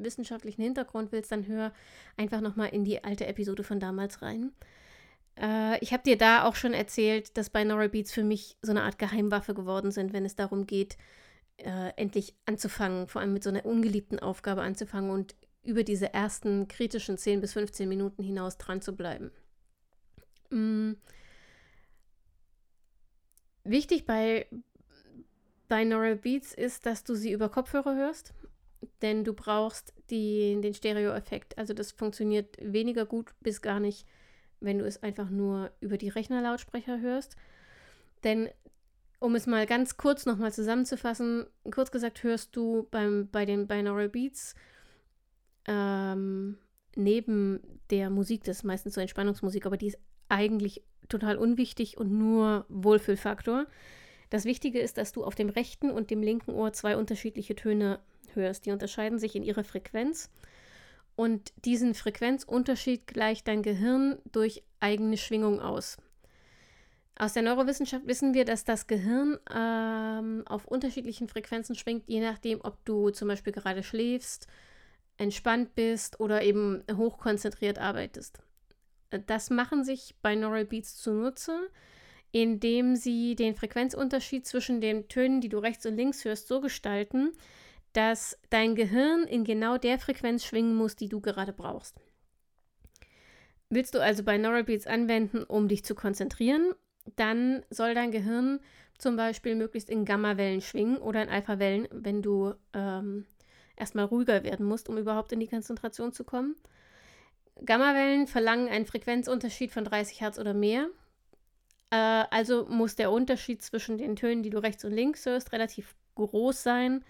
wissenschaftlichen 0.03 0.61
Hintergrund 0.61 1.11
willst, 1.11 1.31
dann 1.31 1.47
hör 1.47 1.73
einfach 2.17 2.41
nochmal 2.41 2.69
in 2.69 2.83
die 2.83 3.03
alte 3.03 3.25
Episode 3.27 3.63
von 3.63 3.79
damals 3.79 4.21
rein. 4.21 4.51
Äh, 5.39 5.79
ich 5.79 5.93
habe 5.93 6.03
dir 6.03 6.17
da 6.17 6.45
auch 6.45 6.55
schon 6.55 6.73
erzählt, 6.73 7.37
dass 7.37 7.49
Binaural 7.49 7.89
Beats 7.89 8.11
für 8.11 8.23
mich 8.23 8.57
so 8.61 8.71
eine 8.71 8.83
Art 8.83 8.99
Geheimwaffe 8.99 9.53
geworden 9.53 9.91
sind, 9.91 10.13
wenn 10.13 10.25
es 10.25 10.35
darum 10.35 10.67
geht, 10.67 10.97
äh, 11.57 11.91
endlich 11.95 12.35
anzufangen, 12.45 13.07
vor 13.07 13.21
allem 13.21 13.33
mit 13.33 13.43
so 13.43 13.49
einer 13.49 13.65
ungeliebten 13.65 14.19
Aufgabe 14.19 14.61
anzufangen 14.61 15.11
und 15.11 15.35
über 15.63 15.83
diese 15.83 16.13
ersten 16.13 16.67
kritischen 16.67 17.17
10 17.17 17.41
bis 17.41 17.53
15 17.53 17.87
Minuten 17.87 18.23
hinaus 18.23 18.57
dran 18.57 18.81
zu 18.81 18.95
bleiben. 18.95 19.31
Mm. 20.49 20.93
Wichtig 23.63 24.05
bei 24.05 24.47
Binaural 25.69 26.17
Beats 26.17 26.53
ist, 26.53 26.85
dass 26.85 27.05
du 27.05 27.15
sie 27.15 27.31
über 27.31 27.47
Kopfhörer 27.47 27.95
hörst, 27.95 28.33
denn 29.01 29.23
du 29.23 29.33
brauchst 29.33 29.93
die, 30.09 30.59
den 30.61 30.73
Stereo-Effekt. 30.73 31.57
Also 31.57 31.73
das 31.73 31.93
funktioniert 31.93 32.57
weniger 32.59 33.05
gut 33.05 33.33
bis 33.39 33.61
gar 33.61 33.79
nicht, 33.79 34.05
wenn 34.63 34.79
du 34.79 34.85
es 34.85 35.03
einfach 35.03 35.29
nur 35.29 35.71
über 35.81 35.97
die 35.97 36.09
Rechnerlautsprecher 36.09 36.99
hörst. 36.99 37.35
Denn 38.23 38.49
um 39.19 39.35
es 39.35 39.47
mal 39.47 39.65
ganz 39.65 39.97
kurz 39.97 40.25
nochmal 40.25 40.51
zusammenzufassen, 40.51 41.45
kurz 41.71 41.91
gesagt 41.91 42.23
hörst 42.23 42.55
du 42.55 42.87
beim, 42.91 43.29
bei 43.31 43.45
den 43.45 43.67
Binaural 43.67 44.09
Beats 44.09 44.55
ähm, 45.65 46.57
neben 46.95 47.61
der 47.89 48.09
Musik, 48.09 48.43
das 48.43 48.57
ist 48.57 48.63
meistens 48.63 48.95
so 48.95 49.01
Entspannungsmusik, 49.01 49.65
aber 49.65 49.77
die 49.77 49.87
ist 49.87 49.99
eigentlich 50.29 50.83
total 51.09 51.37
unwichtig 51.37 51.97
und 51.97 52.11
nur 52.11 52.65
Wohlfühlfaktor. 52.69 53.67
Das 54.29 54.45
Wichtige 54.45 54.79
ist, 54.79 54.97
dass 54.97 55.11
du 55.11 55.23
auf 55.23 55.35
dem 55.35 55.49
rechten 55.49 55.91
und 55.91 56.09
dem 56.09 56.21
linken 56.21 56.51
Ohr 56.51 56.73
zwei 56.73 56.97
unterschiedliche 56.97 57.55
Töne 57.55 57.99
hörst. 58.33 58.65
Die 58.65 58.71
unterscheiden 58.71 59.19
sich 59.19 59.35
in 59.35 59.43
ihrer 59.43 59.63
Frequenz. 59.63 60.31
Und 61.15 61.53
diesen 61.63 61.93
Frequenzunterschied 61.93 63.07
gleicht 63.07 63.47
dein 63.47 63.61
Gehirn 63.61 64.17
durch 64.31 64.63
eigene 64.79 65.17
Schwingung 65.17 65.59
aus. 65.59 65.97
Aus 67.15 67.33
der 67.33 67.43
Neurowissenschaft 67.43 68.07
wissen 68.07 68.33
wir, 68.33 68.43
dass 68.43 68.63
das 68.63 68.87
Gehirn 68.87 69.37
ähm, 69.53 70.43
auf 70.47 70.65
unterschiedlichen 70.65 71.27
Frequenzen 71.27 71.75
schwingt, 71.75 72.05
je 72.07 72.21
nachdem, 72.21 72.59
ob 72.61 72.83
du 72.85 73.11
zum 73.11 73.27
Beispiel 73.27 73.53
gerade 73.53 73.83
schläfst, 73.83 74.47
entspannt 75.17 75.75
bist 75.75 76.19
oder 76.19 76.41
eben 76.41 76.83
hochkonzentriert 76.91 77.77
arbeitest. 77.77 78.39
Das 79.27 79.51
machen 79.51 79.83
sich 79.83 80.15
Binaural 80.23 80.65
Beats 80.65 80.97
zunutze, 80.97 81.69
indem 82.31 82.95
sie 82.95 83.35
den 83.35 83.53
Frequenzunterschied 83.53 84.47
zwischen 84.47 84.81
den 84.81 85.07
Tönen, 85.07 85.39
die 85.39 85.49
du 85.49 85.59
rechts 85.59 85.85
und 85.85 85.95
links 85.95 86.25
hörst, 86.25 86.47
so 86.47 86.61
gestalten, 86.61 87.33
dass 87.93 88.37
dein 88.49 88.75
Gehirn 88.75 89.23
in 89.23 89.43
genau 89.43 89.77
der 89.77 89.99
Frequenz 89.99 90.43
schwingen 90.45 90.75
muss, 90.75 90.95
die 90.95 91.09
du 91.09 91.21
gerade 91.21 91.53
brauchst. 91.53 91.99
Willst 93.69 93.95
du 93.95 93.99
also 93.99 94.23
Binaural 94.23 94.63
Beats 94.63 94.87
anwenden, 94.87 95.43
um 95.43 95.67
dich 95.67 95.83
zu 95.83 95.95
konzentrieren, 95.95 96.73
dann 97.15 97.63
soll 97.69 97.93
dein 97.93 98.11
Gehirn 98.11 98.59
zum 98.97 99.15
Beispiel 99.15 99.55
möglichst 99.55 99.89
in 99.89 100.05
Gammawellen 100.05 100.61
schwingen 100.61 100.97
oder 100.97 101.23
in 101.23 101.29
Alphawellen, 101.29 101.87
wenn 101.91 102.21
du 102.21 102.53
ähm, 102.73 103.25
erstmal 103.75 104.05
ruhiger 104.05 104.43
werden 104.43 104.65
musst, 104.65 104.89
um 104.89 104.97
überhaupt 104.97 105.31
in 105.31 105.39
die 105.39 105.47
Konzentration 105.47 106.13
zu 106.13 106.23
kommen. 106.23 106.55
Gammawellen 107.65 108.27
verlangen 108.27 108.69
einen 108.69 108.85
Frequenzunterschied 108.85 109.71
von 109.71 109.85
30 109.85 110.21
Hertz 110.21 110.39
oder 110.39 110.53
mehr. 110.53 110.87
Äh, 111.91 111.95
also 111.95 112.65
muss 112.67 112.95
der 112.95 113.11
Unterschied 113.11 113.61
zwischen 113.61 113.97
den 113.97 114.15
Tönen, 114.15 114.43
die 114.43 114.49
du 114.49 114.59
rechts 114.59 114.85
und 114.85 114.91
links 114.91 115.25
hörst, 115.25 115.51
relativ 115.51 115.95
groß 116.15 116.63
sein, 116.63 117.03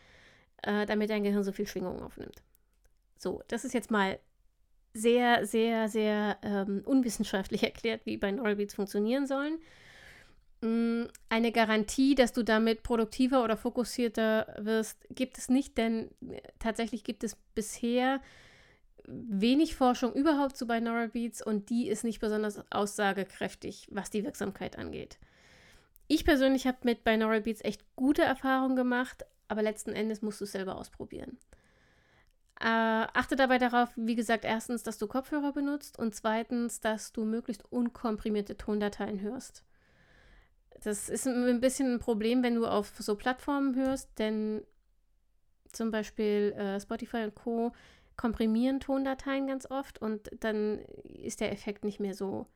äh, 0.63 0.85
damit 0.85 1.09
dein 1.09 1.23
Gehirn 1.23 1.43
so 1.43 1.51
viel 1.51 1.67
Schwingung 1.67 2.01
aufnimmt. 2.01 2.41
So, 3.17 3.41
das 3.47 3.65
ist 3.65 3.73
jetzt 3.73 3.91
mal 3.91 4.19
sehr, 4.93 5.45
sehr, 5.45 5.89
sehr 5.89 6.37
ähm, 6.43 6.81
unwissenschaftlich 6.85 7.63
erklärt, 7.63 8.05
wie 8.05 8.17
Binaural 8.17 8.55
Beats 8.55 8.75
funktionieren 8.75 9.27
sollen. 9.27 9.59
Mm, 10.61 11.05
eine 11.29 11.51
Garantie, 11.51 12.15
dass 12.15 12.33
du 12.33 12.43
damit 12.43 12.83
produktiver 12.83 13.43
oder 13.43 13.57
fokussierter 13.57 14.55
wirst, 14.59 15.05
gibt 15.09 15.37
es 15.37 15.49
nicht, 15.49 15.77
denn 15.77 16.09
äh, 16.21 16.41
tatsächlich 16.59 17.03
gibt 17.03 17.23
es 17.23 17.35
bisher 17.55 18.21
wenig 19.05 19.75
Forschung 19.75 20.13
überhaupt 20.13 20.55
zu 20.55 20.65
Binaural 20.65 21.09
Beats 21.09 21.45
und 21.45 21.69
die 21.69 21.89
ist 21.89 22.03
nicht 22.03 22.19
besonders 22.19 22.63
aussagekräftig, 22.71 23.87
was 23.91 24.09
die 24.09 24.23
Wirksamkeit 24.23 24.77
angeht. 24.77 25.17
Ich 26.07 26.25
persönlich 26.25 26.67
habe 26.67 26.77
mit 26.83 27.03
Binaural 27.03 27.41
Beats 27.41 27.63
echt 27.63 27.83
gute 27.95 28.21
Erfahrungen 28.21 28.75
gemacht, 28.75 29.25
aber 29.47 29.61
letzten 29.61 29.91
Endes 29.91 30.21
musst 30.21 30.41
du 30.41 30.45
es 30.45 30.51
selber 30.51 30.75
ausprobieren. 30.75 31.37
Äh, 32.59 33.07
achte 33.13 33.35
dabei 33.35 33.57
darauf, 33.57 33.89
wie 33.95 34.15
gesagt, 34.15 34.45
erstens, 34.45 34.83
dass 34.83 34.97
du 34.97 35.07
Kopfhörer 35.07 35.51
benutzt 35.51 35.99
und 35.99 36.15
zweitens, 36.15 36.79
dass 36.79 37.11
du 37.11 37.25
möglichst 37.25 37.71
unkomprimierte 37.71 38.55
Tondateien 38.57 39.19
hörst. 39.19 39.63
Das 40.83 41.09
ist 41.09 41.27
ein 41.27 41.61
bisschen 41.61 41.93
ein 41.93 41.99
Problem, 41.99 42.43
wenn 42.43 42.55
du 42.55 42.65
auf 42.67 42.93
so 42.99 43.15
Plattformen 43.15 43.75
hörst, 43.75 44.09
denn 44.17 44.63
zum 45.71 45.91
Beispiel 45.91 46.53
äh, 46.57 46.79
Spotify 46.79 47.23
und 47.23 47.35
Co. 47.35 47.73
komprimieren 48.15 48.79
Tondateien 48.79 49.47
ganz 49.47 49.69
oft 49.69 50.01
und 50.01 50.29
dann 50.39 50.79
ist 51.03 51.41
der 51.41 51.51
Effekt 51.51 51.83
nicht 51.83 51.99
mehr 51.99 52.13
so, 52.13 52.47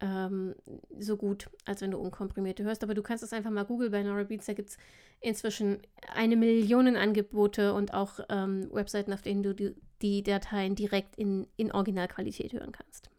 ähm, 0.00 0.54
so 0.98 1.16
gut, 1.16 1.50
als 1.64 1.80
wenn 1.82 1.90
du 1.90 1.98
unkomprimierte 1.98 2.64
hörst. 2.64 2.82
Aber 2.82 2.94
du 2.94 3.02
kannst 3.02 3.22
es 3.22 3.32
einfach 3.32 3.50
mal 3.50 3.64
googeln 3.64 3.92
bei 3.92 4.02
Nora 4.02 4.24
Beats. 4.24 4.46
Da 4.46 4.54
gibt 4.54 4.70
es 4.70 4.78
inzwischen 5.20 5.78
eine 6.14 6.36
Million 6.36 6.96
Angebote 6.96 7.74
und 7.74 7.94
auch 7.94 8.20
ähm, 8.28 8.68
Webseiten, 8.72 9.12
auf 9.12 9.22
denen 9.22 9.42
du 9.42 9.54
die, 9.54 9.74
die 10.02 10.22
Dateien 10.22 10.74
direkt 10.74 11.16
in, 11.16 11.46
in 11.56 11.72
Originalqualität 11.72 12.52
hören 12.52 12.72
kannst. 12.72 13.10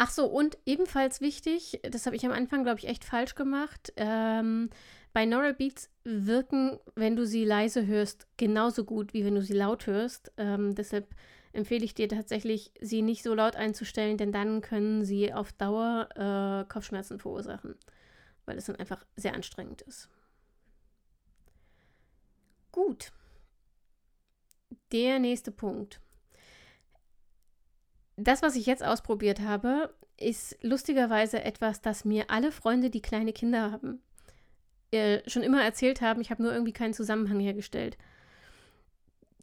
Ach 0.00 0.10
so, 0.10 0.26
und 0.26 0.56
ebenfalls 0.64 1.20
wichtig, 1.20 1.80
das 1.82 2.06
habe 2.06 2.14
ich 2.14 2.24
am 2.24 2.30
Anfang, 2.30 2.62
glaube 2.62 2.78
ich, 2.78 2.86
echt 2.86 3.04
falsch 3.04 3.34
gemacht. 3.34 3.92
Ähm, 3.96 4.70
Binaural 5.12 5.54
Beats 5.54 5.90
wirken, 6.04 6.78
wenn 6.94 7.16
du 7.16 7.26
sie 7.26 7.44
leise 7.44 7.84
hörst, 7.84 8.28
genauso 8.36 8.84
gut, 8.84 9.12
wie 9.12 9.24
wenn 9.24 9.34
du 9.34 9.42
sie 9.42 9.54
laut 9.54 9.88
hörst. 9.88 10.30
Ähm, 10.36 10.76
deshalb 10.76 11.08
empfehle 11.52 11.84
ich 11.84 11.94
dir 11.94 12.08
tatsächlich, 12.08 12.72
sie 12.80 13.02
nicht 13.02 13.22
so 13.22 13.34
laut 13.34 13.56
einzustellen, 13.56 14.16
denn 14.16 14.32
dann 14.32 14.60
können 14.60 15.04
sie 15.04 15.32
auf 15.32 15.52
Dauer 15.52 16.08
äh, 16.14 16.68
Kopfschmerzen 16.68 17.18
verursachen, 17.18 17.76
weil 18.46 18.58
es 18.58 18.66
dann 18.66 18.76
einfach 18.76 19.04
sehr 19.16 19.34
anstrengend 19.34 19.82
ist. 19.82 20.08
Gut. 22.72 23.12
der 24.92 25.18
nächste 25.18 25.50
Punkt. 25.50 26.00
Das, 28.16 28.42
was 28.42 28.56
ich 28.56 28.66
jetzt 28.66 28.84
ausprobiert 28.84 29.40
habe, 29.40 29.94
ist 30.18 30.56
lustigerweise 30.62 31.42
etwas, 31.42 31.80
das 31.80 32.04
mir 32.04 32.30
alle 32.30 32.52
Freunde, 32.52 32.90
die 32.90 33.02
kleine 33.02 33.32
Kinder 33.32 33.70
haben, 33.70 34.02
äh, 34.90 35.28
schon 35.28 35.42
immer 35.42 35.62
erzählt 35.62 36.00
haben. 36.00 36.20
Ich 36.20 36.30
habe 36.30 36.42
nur 36.42 36.52
irgendwie 36.52 36.72
keinen 36.72 36.94
Zusammenhang 36.94 37.40
hergestellt. 37.40 37.96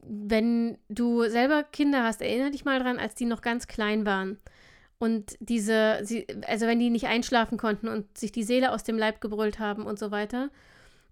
Wenn 0.07 0.77
du 0.89 1.27
selber 1.29 1.63
Kinder 1.63 2.03
hast, 2.03 2.21
erinnere 2.21 2.51
dich 2.51 2.65
mal 2.65 2.79
dran, 2.79 2.99
als 2.99 3.15
die 3.15 3.25
noch 3.25 3.41
ganz 3.41 3.67
klein 3.67 4.05
waren. 4.05 4.37
Und 4.97 5.35
diese, 5.39 5.99
sie, 6.03 6.25
also 6.47 6.67
wenn 6.67 6.79
die 6.79 6.89
nicht 6.89 7.07
einschlafen 7.07 7.57
konnten 7.57 7.87
und 7.87 8.17
sich 8.17 8.31
die 8.31 8.43
Seele 8.43 8.71
aus 8.71 8.83
dem 8.83 8.97
Leib 8.97 9.19
gebrüllt 9.19 9.59
haben 9.59 9.85
und 9.85 9.99
so 9.99 10.11
weiter 10.11 10.49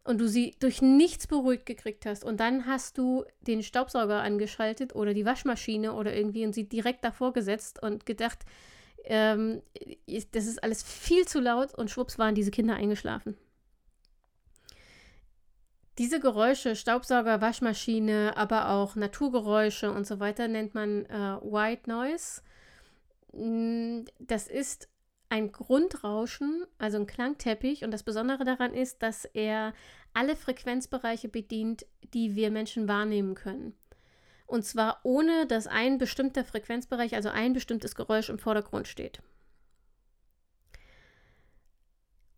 und 0.03 0.19
du 0.19 0.27
sie 0.27 0.55
durch 0.59 0.81
nichts 0.81 1.27
beruhigt 1.27 1.65
gekriegt 1.65 2.05
hast 2.05 2.23
und 2.23 2.39
dann 2.39 2.65
hast 2.65 2.97
du 2.97 3.25
den 3.41 3.63
Staubsauger 3.63 4.21
angeschaltet 4.21 4.95
oder 4.95 5.13
die 5.13 5.25
Waschmaschine 5.25 5.93
oder 5.93 6.15
irgendwie 6.15 6.45
und 6.45 6.53
sie 6.53 6.67
direkt 6.67 7.03
davor 7.03 7.33
gesetzt 7.33 7.81
und 7.81 8.05
gedacht, 8.05 8.39
ähm, 9.05 9.61
das 10.31 10.45
ist 10.45 10.63
alles 10.63 10.83
viel 10.83 11.27
zu 11.27 11.39
laut 11.39 11.73
und 11.73 11.89
schwupps 11.89 12.17
waren 12.17 12.35
diese 12.35 12.51
Kinder 12.51 12.75
eingeschlafen. 12.75 13.37
Diese 15.99 16.19
Geräusche, 16.19 16.75
Staubsauger, 16.75 17.39
Waschmaschine, 17.41 18.35
aber 18.35 18.69
auch 18.69 18.95
Naturgeräusche 18.95 19.91
und 19.91 20.07
so 20.07 20.19
weiter 20.19 20.47
nennt 20.47 20.73
man 20.73 21.05
äh, 21.05 21.37
White 21.41 21.89
Noise. 21.89 22.41
Mm, 23.31 24.05
das 24.19 24.47
ist 24.47 24.89
ein 25.29 25.51
Grundrauschen, 25.51 26.65
also 26.79 26.97
ein 26.97 27.07
Klangteppich. 27.07 27.83
Und 27.83 27.91
das 27.91 28.03
Besondere 28.03 28.43
daran 28.43 28.73
ist, 28.73 29.03
dass 29.03 29.25
er 29.25 29.73
alle 30.13 30.35
Frequenzbereiche 30.35 31.29
bedient, 31.29 31.85
die 32.13 32.35
wir 32.35 32.49
Menschen 32.49 32.87
wahrnehmen 32.87 33.35
können. 33.35 33.75
Und 34.47 34.65
zwar 34.65 34.99
ohne, 35.03 35.47
dass 35.47 35.67
ein 35.67 35.97
bestimmter 35.97 36.43
Frequenzbereich, 36.43 37.15
also 37.15 37.29
ein 37.29 37.53
bestimmtes 37.53 37.95
Geräusch 37.95 38.29
im 38.29 38.39
Vordergrund 38.39 38.87
steht. 38.87 39.21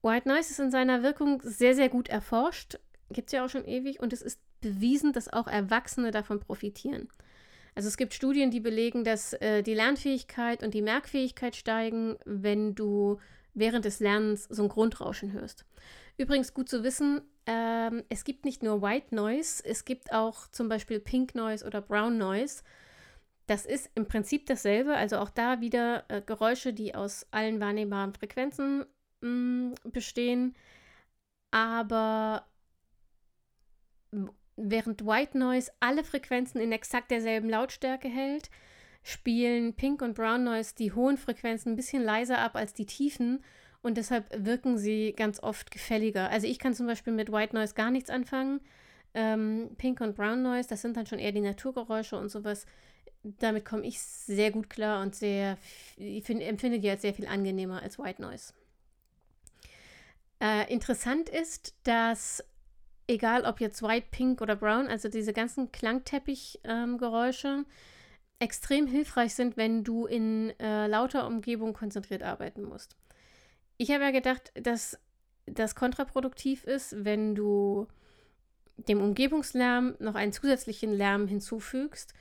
White 0.01 0.27
Noise 0.27 0.51
ist 0.51 0.59
in 0.59 0.71
seiner 0.71 1.03
Wirkung 1.03 1.41
sehr, 1.43 1.74
sehr 1.74 1.89
gut 1.89 2.09
erforscht. 2.09 2.79
Gibt 3.12 3.29
es 3.29 3.33
ja 3.33 3.45
auch 3.45 3.50
schon 3.50 3.65
ewig. 3.65 4.00
Und 4.00 4.13
es 4.13 4.21
ist 4.21 4.39
bewiesen, 4.62 5.13
dass 5.13 5.31
auch 5.31 5.47
Erwachsene 5.47 6.12
davon 6.12 6.39
profitieren. 6.39 7.07
Also 7.75 7.89
es 7.89 7.97
gibt 7.97 8.13
Studien, 8.13 8.51
die 8.51 8.62
belegen, 8.62 9.03
dass 9.03 9.33
äh, 9.33 9.62
die 9.62 9.74
Lernfähigkeit 9.74 10.63
und 10.63 10.74
die 10.74 10.81
Merkfähigkeit 10.81 11.55
steigen, 11.55 12.17
wenn 12.25 12.74
du 12.74 13.19
während 13.53 13.85
des 13.85 14.00
Lernens 14.00 14.45
so 14.45 14.63
ein 14.63 14.69
Grundrauschen 14.69 15.33
hörst. 15.33 15.65
Übrigens 16.17 16.53
gut 16.53 16.69
zu 16.69 16.83
wissen, 16.83 17.21
ähm, 17.45 18.03
es 18.07 18.24
gibt 18.24 18.45
nicht 18.45 18.63
nur 18.63 18.81
White 18.81 19.13
Noise, 19.13 19.63
es 19.65 19.83
gibt 19.83 20.13
auch 20.13 20.47
zum 20.47 20.69
Beispiel 20.69 21.00
Pink 21.01 21.35
Noise 21.35 21.65
oder 21.65 21.81
Brown 21.81 22.17
Noise. 22.17 22.63
Das 23.47 23.65
ist 23.65 23.91
im 23.93 24.07
Prinzip 24.07 24.45
dasselbe, 24.45 24.95
also 24.95 25.17
auch 25.17 25.29
da 25.29 25.59
wieder 25.59 26.05
äh, 26.07 26.21
Geräusche, 26.21 26.74
die 26.74 26.95
aus 26.95 27.27
allen 27.31 27.59
wahrnehmbaren 27.59 28.13
Frequenzen 28.13 28.85
mh, 29.21 29.29
mm, 29.29 29.75
bestehen, 29.91 30.55
aber 31.51 32.47
Während 34.57 35.05
White 35.05 35.38
Noise 35.38 35.72
alle 35.79 36.03
Frequenzen 36.03 36.62
in 36.62 36.72
exakt 36.72 37.12
derselben 37.12 37.50
Lautstärke 37.50 38.07
hält, 38.07 38.50
spielen 39.03 39.74
Pink 39.74 40.01
und 40.01 40.15
Brown 40.15 40.43
Noise 40.43 40.75
die 40.77 40.91
hohen 40.91 41.17
Frequenzen 41.17 41.74
ein 41.74 41.75
bisschen 41.75 42.03
leiser 42.03 42.39
ab 42.39 42.55
als 42.55 42.74
die 42.74 42.86
tiefen 42.86 43.43
und 43.81 43.98
deshalb 43.98 44.25
wirken 44.36 44.79
sie 44.79 45.13
ganz 45.15 45.39
oft 45.43 45.69
gefälliger. 45.69 46.29
Also 46.31 46.48
ich 46.48 46.57
kann 46.57 46.74
zum 46.74 46.88
Beispiel 46.88 47.13
mit 47.13 47.31
White 47.31 47.55
Noise 47.55 47.75
gar 47.75 47.91
nichts 47.91 48.10
anfangen. 48.10 48.62
Ähm, 49.13 49.69
Pink 49.77 50.01
und 50.01 50.15
Brown 50.15 50.41
Noise, 50.41 50.67
das 50.69 50.81
sind 50.81 50.98
dann 50.98 51.05
schon 51.05 51.19
eher 51.19 51.31
die 51.31 51.41
Naturgeräusche 51.41 52.17
und 52.17 52.29
sowas. 52.29 52.65
Damit 53.22 53.63
komme 53.63 53.86
ich 53.86 54.01
sehr 54.01 54.51
gut 54.51 54.72
klar 54.72 55.03
und 55.03 55.15
sehr, 55.15 55.57
ich 55.98 56.24
find, 56.24 56.41
empfinde 56.41 56.79
die 56.79 56.89
als 56.89 57.03
sehr 57.03 57.13
viel 57.13 57.27
angenehmer 57.27 57.83
als 57.83 58.00
White 58.00 58.22
Noise. 58.22 58.53
Äh, 60.42 60.72
interessant 60.74 61.29
ist, 61.29 61.75
dass 61.83 62.44
egal 63.07 63.46
ob 63.46 63.59
jetzt 63.59 63.81
White, 63.81 64.07
Pink 64.11 64.41
oder 64.41 64.55
Brown, 64.55 64.87
also 64.87 65.09
diese 65.09 65.33
ganzen 65.33 65.72
Klangteppich-Geräusche, 65.72 67.48
ähm, 67.48 67.65
extrem 68.39 68.87
hilfreich 68.87 69.33
sind, 69.33 69.57
wenn 69.57 69.83
du 69.83 70.05
in 70.05 70.51
äh, 70.59 70.87
lauter 70.87 71.27
Umgebung 71.27 71.74
konzentriert 71.74 72.24
arbeiten 72.24 72.63
musst. 72.63 72.96
Ich 73.77 73.91
habe 73.91 74.03
ja 74.03 74.11
gedacht, 74.11 74.51
dass 74.55 75.00
das 75.46 75.75
kontraproduktiv 75.75 76.63
ist, 76.63 77.05
wenn 77.05 77.35
du 77.35 77.87
dem 78.77 79.01
Umgebungslärm 79.01 79.96
noch 80.00 80.15
einen 80.15 80.33
zusätzlichen 80.33 80.94
Lärm 80.94 81.27
hinzufügst. 81.27 82.13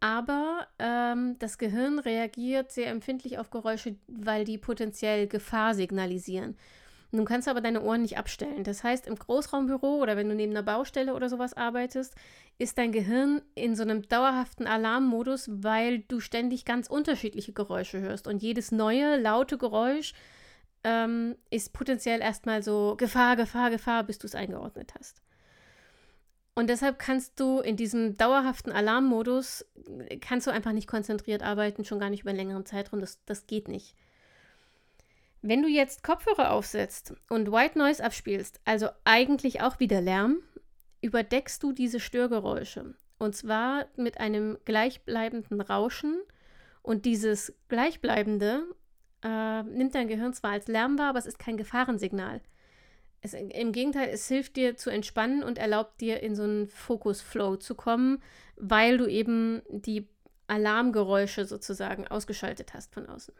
Aber 0.00 0.66
ähm, 0.78 1.36
das 1.38 1.58
Gehirn 1.58 1.98
reagiert 1.98 2.70
sehr 2.70 2.88
empfindlich 2.88 3.38
auf 3.38 3.50
Geräusche, 3.50 3.96
weil 4.06 4.44
die 4.44 4.58
potenziell 4.58 5.26
Gefahr 5.26 5.74
signalisieren. 5.74 6.56
Nun 7.14 7.26
kannst 7.26 7.46
du 7.46 7.52
aber 7.52 7.60
deine 7.60 7.82
Ohren 7.82 8.02
nicht 8.02 8.18
abstellen. 8.18 8.64
Das 8.64 8.82
heißt, 8.82 9.06
im 9.06 9.14
Großraumbüro 9.14 10.02
oder 10.02 10.16
wenn 10.16 10.28
du 10.28 10.34
neben 10.34 10.50
einer 10.50 10.64
Baustelle 10.64 11.14
oder 11.14 11.28
sowas 11.28 11.54
arbeitest, 11.54 12.16
ist 12.58 12.76
dein 12.76 12.90
Gehirn 12.90 13.40
in 13.54 13.76
so 13.76 13.84
einem 13.84 14.02
dauerhaften 14.02 14.66
Alarmmodus, 14.66 15.48
weil 15.48 16.00
du 16.00 16.18
ständig 16.18 16.64
ganz 16.64 16.88
unterschiedliche 16.88 17.52
Geräusche 17.52 18.00
hörst. 18.00 18.26
Und 18.26 18.42
jedes 18.42 18.72
neue, 18.72 19.16
laute 19.16 19.58
Geräusch 19.58 20.12
ähm, 20.82 21.36
ist 21.50 21.72
potenziell 21.72 22.20
erstmal 22.20 22.64
so 22.64 22.96
Gefahr, 22.96 23.36
Gefahr, 23.36 23.70
Gefahr, 23.70 24.02
bis 24.02 24.18
du 24.18 24.26
es 24.26 24.34
eingeordnet 24.34 24.92
hast. 24.98 25.22
Und 26.56 26.68
deshalb 26.68 26.98
kannst 26.98 27.38
du 27.38 27.60
in 27.60 27.76
diesem 27.76 28.16
dauerhaften 28.16 28.72
Alarmmodus, 28.72 29.64
kannst 30.20 30.48
du 30.48 30.50
einfach 30.50 30.72
nicht 30.72 30.88
konzentriert 30.88 31.44
arbeiten, 31.44 31.84
schon 31.84 32.00
gar 32.00 32.10
nicht 32.10 32.22
über 32.22 32.30
einen 32.30 32.38
längeren 32.38 32.66
Zeitraum. 32.66 33.00
Das, 33.00 33.24
das 33.24 33.46
geht 33.46 33.68
nicht. 33.68 33.94
Wenn 35.46 35.60
du 35.60 35.68
jetzt 35.68 36.02
Kopfhörer 36.02 36.52
aufsetzt 36.52 37.12
und 37.28 37.52
White 37.52 37.78
Noise 37.78 38.02
abspielst, 38.02 38.62
also 38.64 38.88
eigentlich 39.04 39.60
auch 39.60 39.78
wieder 39.78 40.00
Lärm, 40.00 40.38
überdeckst 41.02 41.62
du 41.62 41.72
diese 41.72 42.00
Störgeräusche. 42.00 42.94
Und 43.18 43.36
zwar 43.36 43.84
mit 43.96 44.18
einem 44.20 44.56
gleichbleibenden 44.64 45.60
Rauschen. 45.60 46.18
Und 46.80 47.04
dieses 47.04 47.52
Gleichbleibende 47.68 48.62
äh, 49.22 49.62
nimmt 49.64 49.94
dein 49.94 50.08
Gehirn 50.08 50.32
zwar 50.32 50.52
als 50.52 50.66
Lärm 50.66 50.98
wahr, 50.98 51.10
aber 51.10 51.18
es 51.18 51.26
ist 51.26 51.38
kein 51.38 51.58
Gefahrensignal. 51.58 52.40
Es, 53.20 53.34
Im 53.34 53.72
Gegenteil, 53.72 54.08
es 54.14 54.26
hilft 54.26 54.56
dir 54.56 54.78
zu 54.78 54.88
entspannen 54.88 55.42
und 55.42 55.58
erlaubt 55.58 56.00
dir 56.00 56.22
in 56.22 56.34
so 56.34 56.44
einen 56.44 56.68
Fokus-Flow 56.68 57.56
zu 57.56 57.74
kommen, 57.74 58.22
weil 58.56 58.96
du 58.96 59.06
eben 59.06 59.60
die 59.68 60.08
Alarmgeräusche 60.46 61.44
sozusagen 61.44 62.08
ausgeschaltet 62.08 62.72
hast 62.72 62.94
von 62.94 63.06
außen. 63.06 63.34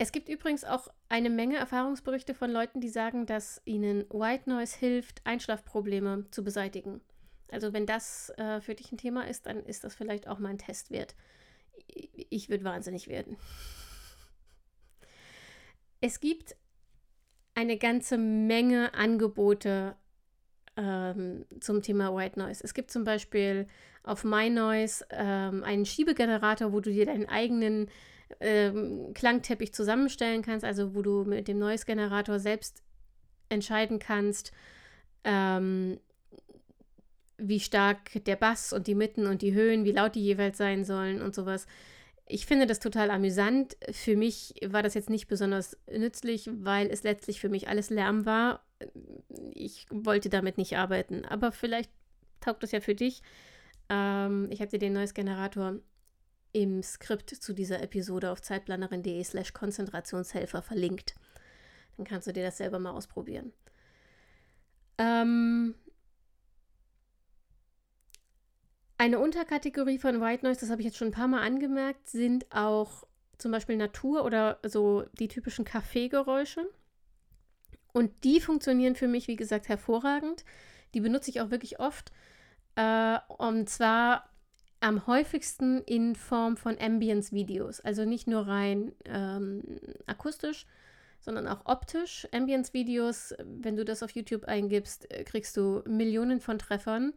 Es 0.00 0.12
gibt 0.12 0.28
übrigens 0.28 0.64
auch 0.64 0.86
eine 1.08 1.28
Menge 1.28 1.56
Erfahrungsberichte 1.56 2.32
von 2.32 2.52
Leuten, 2.52 2.80
die 2.80 2.88
sagen, 2.88 3.26
dass 3.26 3.60
ihnen 3.64 4.04
White 4.10 4.48
Noise 4.48 4.78
hilft, 4.78 5.20
Einschlafprobleme 5.24 6.26
zu 6.30 6.44
beseitigen. 6.44 7.00
Also 7.50 7.72
wenn 7.72 7.84
das 7.84 8.30
äh, 8.36 8.60
für 8.60 8.76
dich 8.76 8.92
ein 8.92 8.98
Thema 8.98 9.26
ist, 9.26 9.46
dann 9.46 9.64
ist 9.64 9.82
das 9.82 9.96
vielleicht 9.96 10.28
auch 10.28 10.38
mal 10.38 10.50
ein 10.50 10.58
Test 10.58 10.92
wert. 10.92 11.16
Ich 12.30 12.48
würde 12.48 12.62
wahnsinnig 12.62 13.08
werden. 13.08 13.36
Es 16.00 16.20
gibt 16.20 16.54
eine 17.54 17.76
ganze 17.76 18.18
Menge 18.18 18.94
Angebote 18.94 19.96
ähm, 20.76 21.44
zum 21.58 21.82
Thema 21.82 22.14
White 22.14 22.38
Noise. 22.38 22.62
Es 22.62 22.72
gibt 22.72 22.92
zum 22.92 23.02
Beispiel 23.02 23.66
auf 24.04 24.22
MyNoise 24.22 25.04
ähm, 25.10 25.64
einen 25.64 25.84
Schiebegenerator, 25.84 26.72
wo 26.72 26.78
du 26.78 26.92
dir 26.92 27.06
deinen 27.06 27.28
eigenen 27.28 27.90
ähm, 28.40 29.12
Klangteppich 29.14 29.72
zusammenstellen 29.72 30.42
kannst, 30.42 30.64
also 30.64 30.94
wo 30.94 31.02
du 31.02 31.24
mit 31.24 31.48
dem 31.48 31.58
Noise-Generator 31.58 32.38
selbst 32.38 32.82
entscheiden 33.48 33.98
kannst, 33.98 34.52
ähm, 35.24 35.98
wie 37.38 37.60
stark 37.60 38.24
der 38.24 38.36
Bass 38.36 38.72
und 38.72 38.86
die 38.86 38.94
Mitten 38.94 39.26
und 39.26 39.42
die 39.42 39.54
Höhen, 39.54 39.84
wie 39.84 39.92
laut 39.92 40.14
die 40.14 40.22
jeweils 40.22 40.58
sein 40.58 40.84
sollen 40.84 41.22
und 41.22 41.34
sowas. 41.34 41.66
Ich 42.26 42.46
finde 42.46 42.66
das 42.66 42.80
total 42.80 43.10
amüsant. 43.10 43.76
Für 43.90 44.16
mich 44.16 44.54
war 44.66 44.82
das 44.82 44.94
jetzt 44.94 45.08
nicht 45.08 45.28
besonders 45.28 45.78
nützlich, 45.90 46.50
weil 46.52 46.88
es 46.88 47.02
letztlich 47.02 47.40
für 47.40 47.48
mich 47.48 47.68
alles 47.68 47.88
Lärm 47.88 48.26
war. 48.26 48.62
Ich 49.54 49.86
wollte 49.90 50.28
damit 50.28 50.58
nicht 50.58 50.76
arbeiten. 50.76 51.24
Aber 51.24 51.52
vielleicht 51.52 51.90
taugt 52.40 52.62
das 52.62 52.72
ja 52.72 52.80
für 52.80 52.94
dich. 52.94 53.22
Ähm, 53.88 54.48
ich 54.50 54.60
habe 54.60 54.70
dir 54.70 54.78
den 54.78 54.92
Noise-Generator 54.92 55.76
im 56.52 56.82
Skript 56.82 57.30
zu 57.30 57.52
dieser 57.52 57.82
Episode 57.82 58.30
auf 58.30 58.42
zeitplanerin.de 58.42 59.22
slash 59.24 59.52
Konzentrationshelfer 59.52 60.62
verlinkt. 60.62 61.14
Dann 61.96 62.06
kannst 62.06 62.26
du 62.26 62.32
dir 62.32 62.44
das 62.44 62.58
selber 62.58 62.78
mal 62.78 62.92
ausprobieren. 62.92 63.52
Ähm 64.98 65.74
eine 68.96 69.20
Unterkategorie 69.20 69.98
von 69.98 70.20
White 70.20 70.44
Noise, 70.44 70.60
das 70.60 70.70
habe 70.70 70.80
ich 70.80 70.86
jetzt 70.86 70.96
schon 70.96 71.08
ein 71.08 71.12
paar 71.12 71.28
Mal 71.28 71.42
angemerkt, 71.42 72.08
sind 72.08 72.52
auch 72.52 73.04
zum 73.38 73.52
Beispiel 73.52 73.76
Natur 73.76 74.24
oder 74.24 74.58
so 74.64 75.04
die 75.18 75.28
typischen 75.28 75.64
Kaffeegeräusche. 75.64 76.68
Und 77.92 78.24
die 78.24 78.40
funktionieren 78.40 78.96
für 78.96 79.08
mich, 79.08 79.28
wie 79.28 79.36
gesagt, 79.36 79.68
hervorragend. 79.68 80.44
Die 80.94 81.00
benutze 81.00 81.30
ich 81.30 81.40
auch 81.40 81.50
wirklich 81.50 81.78
oft. 81.80 82.12
Äh, 82.74 83.18
und 83.28 83.68
zwar 83.68 84.28
am 84.80 85.06
häufigsten 85.06 85.82
in 85.82 86.14
Form 86.14 86.56
von 86.56 86.78
Ambience-Videos. 86.78 87.80
Also 87.80 88.04
nicht 88.04 88.26
nur 88.26 88.46
rein 88.46 88.92
ähm, 89.04 89.62
akustisch, 90.06 90.66
sondern 91.20 91.48
auch 91.48 91.66
optisch. 91.66 92.28
Ambience-Videos, 92.32 93.34
wenn 93.44 93.76
du 93.76 93.84
das 93.84 94.02
auf 94.02 94.10
YouTube 94.12 94.44
eingibst, 94.44 95.10
äh, 95.12 95.24
kriegst 95.24 95.56
du 95.56 95.82
Millionen 95.86 96.40
von 96.40 96.58
Treffern. 96.58 97.12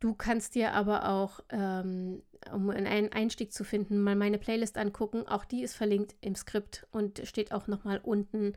Du 0.00 0.14
kannst 0.14 0.54
dir 0.54 0.72
aber 0.72 1.10
auch, 1.10 1.40
ähm, 1.50 2.22
um 2.52 2.70
einen 2.70 3.12
Einstieg 3.12 3.52
zu 3.52 3.64
finden, 3.64 4.00
mal 4.00 4.16
meine 4.16 4.38
Playlist 4.38 4.78
angucken. 4.78 5.28
Auch 5.28 5.44
die 5.44 5.62
ist 5.62 5.76
verlinkt 5.76 6.14
im 6.22 6.34
Skript 6.34 6.86
und 6.90 7.20
steht 7.24 7.52
auch 7.52 7.66
nochmal 7.66 8.00
unten 8.02 8.54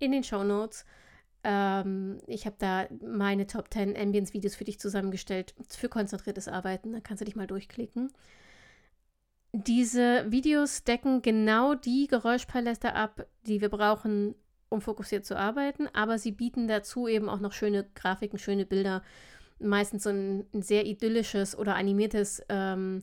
in 0.00 0.10
den 0.10 0.24
Show 0.24 0.42
Notes. 0.42 0.84
Ähm, 1.44 2.18
ich 2.26 2.46
habe 2.46 2.56
da 2.58 2.86
meine 3.02 3.46
Top 3.46 3.72
10 3.72 3.96
Ambience-Videos 3.96 4.54
für 4.54 4.64
dich 4.64 4.78
zusammengestellt 4.78 5.54
für 5.68 5.88
konzentriertes 5.88 6.48
Arbeiten. 6.48 6.92
Da 6.92 7.00
kannst 7.00 7.20
du 7.20 7.24
dich 7.24 7.36
mal 7.36 7.46
durchklicken. 7.46 8.12
Diese 9.52 10.30
Videos 10.30 10.84
decken 10.84 11.22
genau 11.22 11.74
die 11.74 12.06
Geräuschpalette 12.06 12.94
ab, 12.94 13.26
die 13.46 13.60
wir 13.60 13.68
brauchen, 13.68 14.34
um 14.68 14.80
fokussiert 14.80 15.26
zu 15.26 15.36
arbeiten, 15.36 15.88
aber 15.92 16.18
sie 16.18 16.30
bieten 16.30 16.68
dazu 16.68 17.08
eben 17.08 17.28
auch 17.28 17.40
noch 17.40 17.52
schöne 17.52 17.84
Grafiken, 17.94 18.38
schöne 18.38 18.64
Bilder. 18.64 19.02
Meistens 19.58 20.04
so 20.04 20.10
ein, 20.10 20.46
ein 20.54 20.62
sehr 20.62 20.86
idyllisches 20.86 21.58
oder 21.58 21.74
animiertes 21.74 22.42
ähm, 22.48 23.02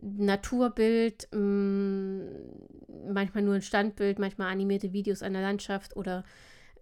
Naturbild, 0.00 1.28
mh, 1.32 1.40
mm, 1.40 3.12
manchmal 3.12 3.42
nur 3.42 3.54
ein 3.54 3.62
Standbild, 3.62 4.18
manchmal 4.18 4.52
animierte 4.52 4.92
Videos 4.92 5.22
einer 5.22 5.40
Landschaft 5.40 5.96
oder 5.96 6.24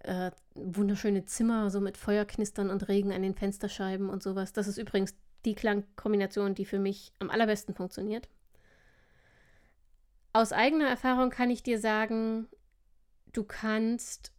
äh, 0.07 0.31
wunderschöne 0.55 1.25
Zimmer, 1.25 1.71
so 1.71 1.81
mit 1.81 1.97
Feuerknistern 1.97 2.71
und 2.71 2.89
Regen 2.89 3.13
an 3.13 3.23
den 3.23 3.35
Fensterscheiben 3.35 4.09
und 4.09 4.23
sowas. 4.23 4.53
Das 4.53 4.69
ist 4.69 4.79
übrigens 4.79 5.15
die 5.45 5.55
Klangkombination, 5.55 6.55
die 6.55 6.65
für 6.65 6.79
mich 6.79 7.13
am 7.19 7.31
allerbesten 7.31 7.75
funktioniert. 7.75 8.29
Aus 10.33 10.53
eigener 10.53 10.89
Erfahrung 10.89 11.31
kann 11.31 11.51
ich 11.51 11.63
dir 11.63 11.79
sagen, 11.79 12.47
du 13.33 13.45
kannst 13.45 14.33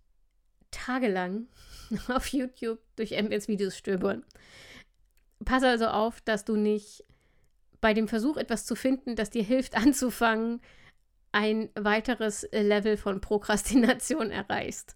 tagelang 0.72 1.48
auf 2.08 2.28
YouTube 2.28 2.80
durch 2.96 3.18
Ambience-Videos 3.18 3.78
stöbern. 3.78 4.24
Pass 5.44 5.64
also 5.64 5.88
auf, 5.88 6.22
dass 6.22 6.46
du 6.46 6.56
nicht 6.56 7.04
bei 7.80 7.94
dem 7.94 8.08
Versuch, 8.08 8.38
etwas 8.38 8.66
zu 8.66 8.76
finden, 8.76 9.16
das 9.16 9.30
dir 9.30 9.44
hilft 9.44 9.76
anzufangen, 9.78 10.62
ein 11.32 11.70
weiteres 11.76 12.48
Level 12.52 12.98
von 12.98 13.22
Prokrastination 13.22 14.32
erreichst. 14.32 14.96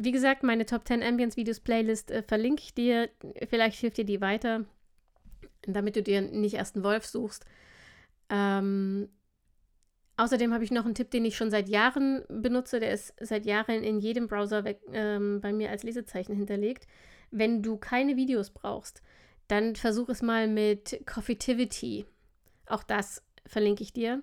Wie 0.00 0.12
gesagt, 0.12 0.44
meine 0.44 0.64
Top 0.64 0.86
10 0.86 1.02
Ambience 1.02 1.36
Videos 1.36 1.58
Playlist 1.58 2.12
äh, 2.12 2.22
verlinke 2.22 2.62
ich 2.62 2.72
dir. 2.72 3.10
Vielleicht 3.50 3.80
hilft 3.80 3.96
dir 3.96 4.04
die 4.04 4.20
weiter, 4.20 4.64
damit 5.62 5.96
du 5.96 6.04
dir 6.04 6.20
nicht 6.20 6.54
erst 6.54 6.76
einen 6.76 6.84
Wolf 6.84 7.04
suchst. 7.04 7.44
Ähm, 8.30 9.08
außerdem 10.16 10.54
habe 10.54 10.62
ich 10.62 10.70
noch 10.70 10.84
einen 10.84 10.94
Tipp, 10.94 11.10
den 11.10 11.24
ich 11.24 11.36
schon 11.36 11.50
seit 11.50 11.68
Jahren 11.68 12.22
benutze. 12.28 12.78
Der 12.78 12.92
ist 12.92 13.12
seit 13.18 13.44
Jahren 13.44 13.82
in 13.82 13.98
jedem 13.98 14.28
Browser 14.28 14.62
weg, 14.62 14.80
ähm, 14.92 15.40
bei 15.40 15.52
mir 15.52 15.70
als 15.70 15.82
Lesezeichen 15.82 16.36
hinterlegt. 16.36 16.86
Wenn 17.32 17.60
du 17.60 17.76
keine 17.76 18.14
Videos 18.14 18.50
brauchst, 18.50 19.02
dann 19.48 19.74
versuch 19.74 20.08
es 20.10 20.22
mal 20.22 20.46
mit 20.46 21.02
Coffeetivity. 21.06 22.06
Auch 22.66 22.84
das 22.84 23.24
verlinke 23.46 23.82
ich 23.82 23.92
dir. 23.92 24.22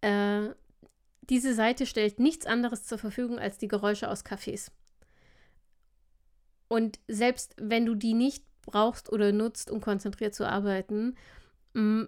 Äh, 0.00 0.48
diese 1.20 1.54
Seite 1.54 1.86
stellt 1.86 2.18
nichts 2.18 2.44
anderes 2.44 2.86
zur 2.86 2.98
Verfügung 2.98 3.38
als 3.38 3.56
die 3.56 3.68
Geräusche 3.68 4.10
aus 4.10 4.24
Cafés. 4.24 4.72
Und 6.70 7.00
selbst 7.08 7.56
wenn 7.58 7.84
du 7.84 7.96
die 7.96 8.14
nicht 8.14 8.44
brauchst 8.62 9.12
oder 9.12 9.32
nutzt, 9.32 9.72
um 9.72 9.80
konzentriert 9.80 10.36
zu 10.36 10.48
arbeiten, 10.48 11.16
mm, 11.74 12.04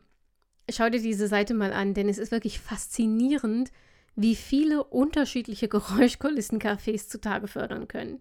schau 0.71 0.89
dir 0.89 1.03
diese 1.03 1.27
Seite 1.27 1.53
mal 1.53 1.73
an, 1.73 1.95
denn 1.95 2.09
es 2.09 2.19
ist 2.19 2.31
wirklich 2.31 2.61
faszinierend, 2.61 3.73
wie 4.15 4.37
viele 4.37 4.85
unterschiedliche 4.85 5.67
Geräuschkulissen 5.69 6.61
Cafés 6.61 7.09
zutage 7.09 7.49
fördern 7.49 7.89
können. 7.89 8.21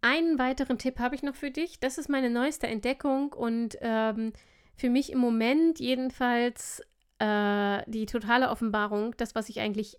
Einen 0.00 0.40
weiteren 0.40 0.78
Tipp 0.78 0.98
habe 0.98 1.14
ich 1.14 1.22
noch 1.22 1.36
für 1.36 1.52
dich. 1.52 1.78
Das 1.78 1.96
ist 1.96 2.08
meine 2.08 2.28
neueste 2.28 2.66
Entdeckung 2.66 3.32
und 3.32 3.78
ähm, 3.82 4.32
für 4.74 4.90
mich 4.90 5.12
im 5.12 5.18
Moment 5.18 5.78
jedenfalls 5.78 6.82
äh, 7.20 7.82
die 7.86 8.06
totale 8.06 8.50
Offenbarung, 8.50 9.16
das, 9.16 9.36
was 9.36 9.48
ich 9.48 9.60
eigentlich 9.60 9.96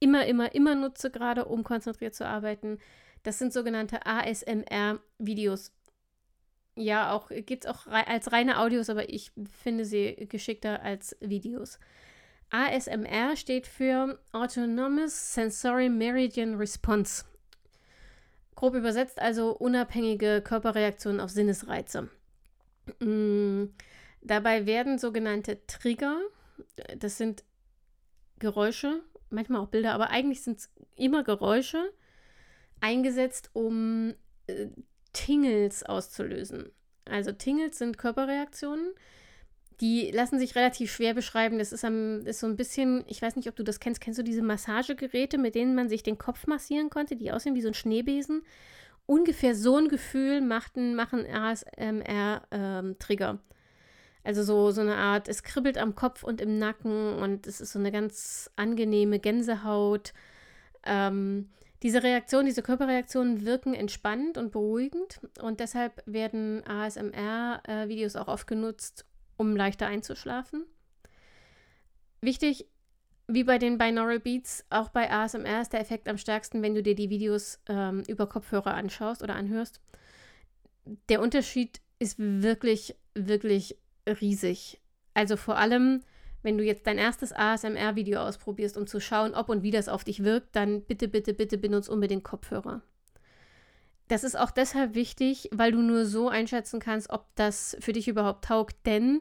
immer, 0.00 0.26
immer, 0.26 0.56
immer 0.56 0.74
nutze, 0.74 1.12
gerade 1.12 1.44
um 1.44 1.62
konzentriert 1.62 2.16
zu 2.16 2.26
arbeiten, 2.26 2.78
das 3.22 3.38
sind 3.38 3.52
sogenannte 3.52 4.06
ASMR-Videos. 4.06 5.72
Ja, 6.76 7.12
auch 7.12 7.28
gibt 7.28 7.64
es 7.64 7.70
auch 7.70 7.86
als 7.88 8.30
reine 8.30 8.60
Audios, 8.60 8.88
aber 8.88 9.08
ich 9.08 9.32
finde 9.50 9.84
sie 9.84 10.14
geschickter 10.28 10.82
als 10.82 11.16
Videos. 11.20 11.78
ASMR 12.50 13.36
steht 13.36 13.66
für 13.66 14.18
Autonomous 14.32 15.34
Sensory 15.34 15.88
Meridian 15.88 16.54
Response. 16.54 17.24
Grob 18.54 18.74
übersetzt 18.74 19.20
also 19.20 19.56
unabhängige 19.56 20.40
Körperreaktionen 20.42 21.20
auf 21.20 21.30
Sinnesreize. 21.30 22.08
Mhm. 23.00 23.74
Dabei 24.20 24.66
werden 24.66 24.98
sogenannte 24.98 25.64
Trigger, 25.66 26.20
das 26.96 27.18
sind 27.18 27.44
Geräusche, 28.38 29.02
manchmal 29.30 29.60
auch 29.60 29.68
Bilder, 29.68 29.92
aber 29.92 30.10
eigentlich 30.10 30.42
sind 30.42 30.58
es 30.58 30.70
immer 30.96 31.22
Geräusche, 31.22 31.92
eingesetzt, 32.80 33.50
um 33.52 34.14
äh, 34.46 34.68
Tingles 35.12 35.84
auszulösen. 35.84 36.70
Also 37.04 37.32
Tingles 37.32 37.78
sind 37.78 37.98
Körperreaktionen, 37.98 38.92
die 39.80 40.10
lassen 40.10 40.38
sich 40.38 40.56
relativ 40.56 40.92
schwer 40.92 41.14
beschreiben. 41.14 41.58
Das 41.58 41.72
ist, 41.72 41.84
am, 41.84 42.26
ist 42.26 42.40
so 42.40 42.46
ein 42.46 42.56
bisschen, 42.56 43.04
ich 43.06 43.22
weiß 43.22 43.36
nicht, 43.36 43.48
ob 43.48 43.56
du 43.56 43.62
das 43.62 43.80
kennst, 43.80 44.00
kennst 44.00 44.18
du 44.18 44.24
diese 44.24 44.42
Massagegeräte, 44.42 45.38
mit 45.38 45.54
denen 45.54 45.74
man 45.74 45.88
sich 45.88 46.02
den 46.02 46.18
Kopf 46.18 46.46
massieren 46.46 46.90
konnte, 46.90 47.16
die 47.16 47.32
aussehen 47.32 47.54
wie 47.54 47.62
so 47.62 47.68
ein 47.68 47.74
Schneebesen? 47.74 48.42
Ungefähr 49.06 49.54
so 49.54 49.76
ein 49.76 49.88
Gefühl 49.88 50.42
machten, 50.42 50.94
machen 50.94 51.24
ASMR-Trigger. 51.26 53.30
Ähm, 53.30 53.38
also 54.24 54.42
so, 54.42 54.72
so 54.72 54.82
eine 54.82 54.96
Art, 54.96 55.28
es 55.28 55.42
kribbelt 55.42 55.78
am 55.78 55.94
Kopf 55.94 56.22
und 56.22 56.42
im 56.42 56.58
Nacken 56.58 57.14
und 57.14 57.46
es 57.46 57.62
ist 57.62 57.72
so 57.72 57.78
eine 57.78 57.92
ganz 57.92 58.50
angenehme 58.56 59.20
Gänsehaut. 59.20 60.12
Ähm, 60.84 61.48
diese 61.82 62.02
Reaktionen, 62.02 62.46
diese 62.46 62.62
Körperreaktionen 62.62 63.44
wirken 63.44 63.74
entspannend 63.74 64.36
und 64.36 64.50
beruhigend 64.50 65.20
und 65.40 65.60
deshalb 65.60 66.02
werden 66.06 66.66
ASMR-Videos 66.66 68.16
auch 68.16 68.28
oft 68.28 68.46
genutzt, 68.46 69.06
um 69.36 69.54
leichter 69.54 69.86
einzuschlafen. 69.86 70.64
Wichtig, 72.20 72.66
wie 73.28 73.44
bei 73.44 73.58
den 73.58 73.78
Binaural 73.78 74.18
Beats, 74.18 74.64
auch 74.70 74.88
bei 74.88 75.10
ASMR 75.10 75.60
ist 75.60 75.72
der 75.72 75.80
Effekt 75.80 76.08
am 76.08 76.18
stärksten, 76.18 76.62
wenn 76.62 76.74
du 76.74 76.82
dir 76.82 76.94
die 76.94 77.10
Videos 77.10 77.60
ähm, 77.68 78.02
über 78.08 78.26
Kopfhörer 78.26 78.74
anschaust 78.74 79.22
oder 79.22 79.36
anhörst. 79.36 79.80
Der 81.08 81.20
Unterschied 81.20 81.80
ist 81.98 82.16
wirklich, 82.18 82.96
wirklich 83.14 83.76
riesig. 84.06 84.80
Also 85.14 85.36
vor 85.36 85.58
allem 85.58 86.00
wenn 86.42 86.58
du 86.58 86.64
jetzt 86.64 86.86
dein 86.86 86.98
erstes 86.98 87.32
ASMR-Video 87.32 88.20
ausprobierst, 88.20 88.76
um 88.76 88.86
zu 88.86 89.00
schauen, 89.00 89.34
ob 89.34 89.48
und 89.48 89.62
wie 89.62 89.70
das 89.70 89.88
auf 89.88 90.04
dich 90.04 90.24
wirkt, 90.24 90.54
dann 90.54 90.82
bitte, 90.82 91.08
bitte, 91.08 91.34
bitte 91.34 91.58
benutze 91.58 91.92
unbedingt 91.92 92.24
Kopfhörer. 92.24 92.82
Das 94.08 94.24
ist 94.24 94.38
auch 94.38 94.50
deshalb 94.50 94.94
wichtig, 94.94 95.50
weil 95.52 95.72
du 95.72 95.82
nur 95.82 96.06
so 96.06 96.28
einschätzen 96.28 96.80
kannst, 96.80 97.10
ob 97.10 97.26
das 97.34 97.76
für 97.80 97.92
dich 97.92 98.08
überhaupt 98.08 98.44
taugt. 98.44 98.74
Denn 98.86 99.20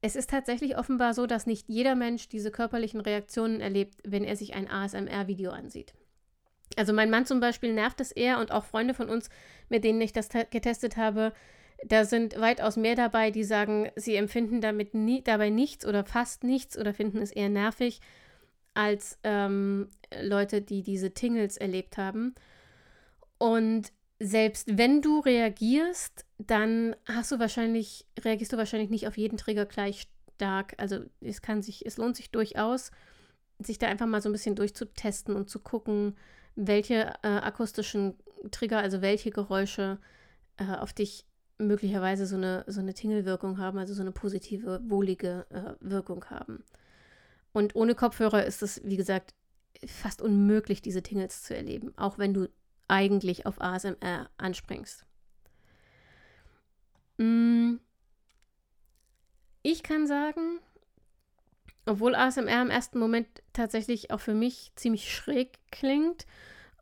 es 0.00 0.16
ist 0.16 0.30
tatsächlich 0.30 0.76
offenbar 0.76 1.14
so, 1.14 1.26
dass 1.26 1.46
nicht 1.46 1.68
jeder 1.68 1.94
Mensch 1.94 2.28
diese 2.28 2.50
körperlichen 2.50 3.00
Reaktionen 3.00 3.60
erlebt, 3.60 3.94
wenn 4.04 4.24
er 4.24 4.36
sich 4.36 4.54
ein 4.54 4.68
ASMR-Video 4.68 5.50
ansieht. 5.50 5.94
Also 6.76 6.92
mein 6.92 7.10
Mann 7.10 7.24
zum 7.26 7.38
Beispiel 7.38 7.72
nervt 7.72 8.00
es 8.00 8.10
eher 8.10 8.38
und 8.40 8.50
auch 8.50 8.64
Freunde 8.64 8.94
von 8.94 9.08
uns, 9.08 9.30
mit 9.68 9.84
denen 9.84 10.00
ich 10.00 10.12
das 10.12 10.28
getestet 10.28 10.96
habe, 10.96 11.32
da 11.84 12.04
sind 12.04 12.40
weitaus 12.40 12.76
mehr 12.76 12.94
dabei, 12.94 13.30
die 13.30 13.44
sagen, 13.44 13.90
sie 13.96 14.16
empfinden 14.16 14.60
damit 14.60 14.94
nie, 14.94 15.22
dabei 15.22 15.50
nichts 15.50 15.86
oder 15.86 16.04
fast 16.04 16.44
nichts 16.44 16.78
oder 16.78 16.94
finden 16.94 17.18
es 17.18 17.30
eher 17.30 17.48
nervig 17.48 18.00
als 18.74 19.18
ähm, 19.24 19.88
Leute, 20.22 20.62
die 20.62 20.82
diese 20.82 21.12
Tingles 21.12 21.56
erlebt 21.56 21.96
haben. 21.96 22.34
Und 23.38 23.92
selbst 24.18 24.78
wenn 24.78 25.02
du 25.02 25.20
reagierst, 25.20 26.24
dann 26.38 26.96
hast 27.06 27.32
du 27.32 27.38
wahrscheinlich, 27.38 28.06
reagierst 28.18 28.52
du 28.52 28.56
wahrscheinlich 28.56 28.90
nicht 28.90 29.06
auf 29.06 29.18
jeden 29.18 29.36
Trigger 29.36 29.66
gleich 29.66 30.08
stark. 30.36 30.74
Also 30.78 31.00
es 31.20 31.42
kann 31.42 31.62
sich, 31.62 31.84
es 31.84 31.96
lohnt 31.96 32.16
sich 32.16 32.30
durchaus, 32.30 32.90
sich 33.58 33.78
da 33.78 33.88
einfach 33.88 34.06
mal 34.06 34.22
so 34.22 34.28
ein 34.28 34.32
bisschen 34.32 34.56
durchzutesten 34.56 35.34
und 35.34 35.50
zu 35.50 35.58
gucken, 35.60 36.16
welche 36.54 37.12
äh, 37.22 37.28
akustischen 37.28 38.14
Trigger, 38.50 38.78
also 38.78 39.02
welche 39.02 39.30
Geräusche 39.30 39.98
äh, 40.56 40.76
auf 40.76 40.92
dich 40.92 41.26
möglicherweise 41.58 42.26
so 42.26 42.36
eine, 42.36 42.64
so 42.66 42.80
eine 42.80 42.94
Tingelwirkung 42.94 43.58
haben, 43.58 43.78
also 43.78 43.94
so 43.94 44.02
eine 44.02 44.12
positive, 44.12 44.80
wohlige 44.88 45.46
äh, 45.50 45.74
Wirkung 45.80 46.24
haben. 46.26 46.64
Und 47.52 47.74
ohne 47.74 47.94
Kopfhörer 47.94 48.44
ist 48.44 48.62
es, 48.62 48.82
wie 48.84 48.96
gesagt, 48.96 49.34
fast 49.86 50.20
unmöglich, 50.20 50.82
diese 50.82 51.02
Tingles 51.02 51.42
zu 51.42 51.56
erleben, 51.56 51.92
auch 51.96 52.18
wenn 52.18 52.34
du 52.34 52.48
eigentlich 52.88 53.46
auf 53.46 53.60
ASMR 53.60 54.30
anspringst. 54.36 55.04
Mm, 57.18 57.76
ich 59.62 59.82
kann 59.82 60.06
sagen, 60.06 60.60
obwohl 61.86 62.14
ASMR 62.14 62.62
im 62.62 62.70
ersten 62.70 62.98
Moment 62.98 63.26
tatsächlich 63.52 64.10
auch 64.10 64.20
für 64.20 64.34
mich 64.34 64.72
ziemlich 64.76 65.12
schräg 65.12 65.58
klingt, 65.70 66.26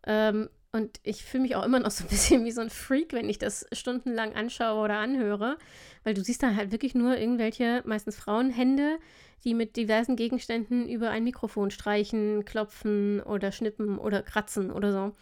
ähm, 0.06 0.48
und 0.74 0.98
ich 1.04 1.24
fühle 1.24 1.44
mich 1.44 1.54
auch 1.54 1.62
immer 1.62 1.78
noch 1.78 1.92
so 1.92 2.02
ein 2.02 2.08
bisschen 2.10 2.44
wie 2.44 2.50
so 2.50 2.60
ein 2.60 2.68
Freak, 2.68 3.12
wenn 3.12 3.28
ich 3.28 3.38
das 3.38 3.64
stundenlang 3.72 4.34
anschaue 4.34 4.82
oder 4.82 4.98
anhöre, 4.98 5.56
weil 6.02 6.14
du 6.14 6.24
siehst 6.24 6.42
da 6.42 6.56
halt 6.56 6.72
wirklich 6.72 6.96
nur 6.96 7.16
irgendwelche, 7.16 7.82
meistens 7.86 8.16
Frauenhände, 8.16 8.98
die 9.44 9.54
mit 9.54 9.76
diversen 9.76 10.16
Gegenständen 10.16 10.88
über 10.88 11.10
ein 11.10 11.22
Mikrofon 11.22 11.70
streichen, 11.70 12.44
klopfen 12.44 13.20
oder 13.20 13.52
schnippen 13.52 13.98
oder 13.98 14.22
kratzen 14.22 14.72
oder 14.72 14.92
so. 14.92 15.12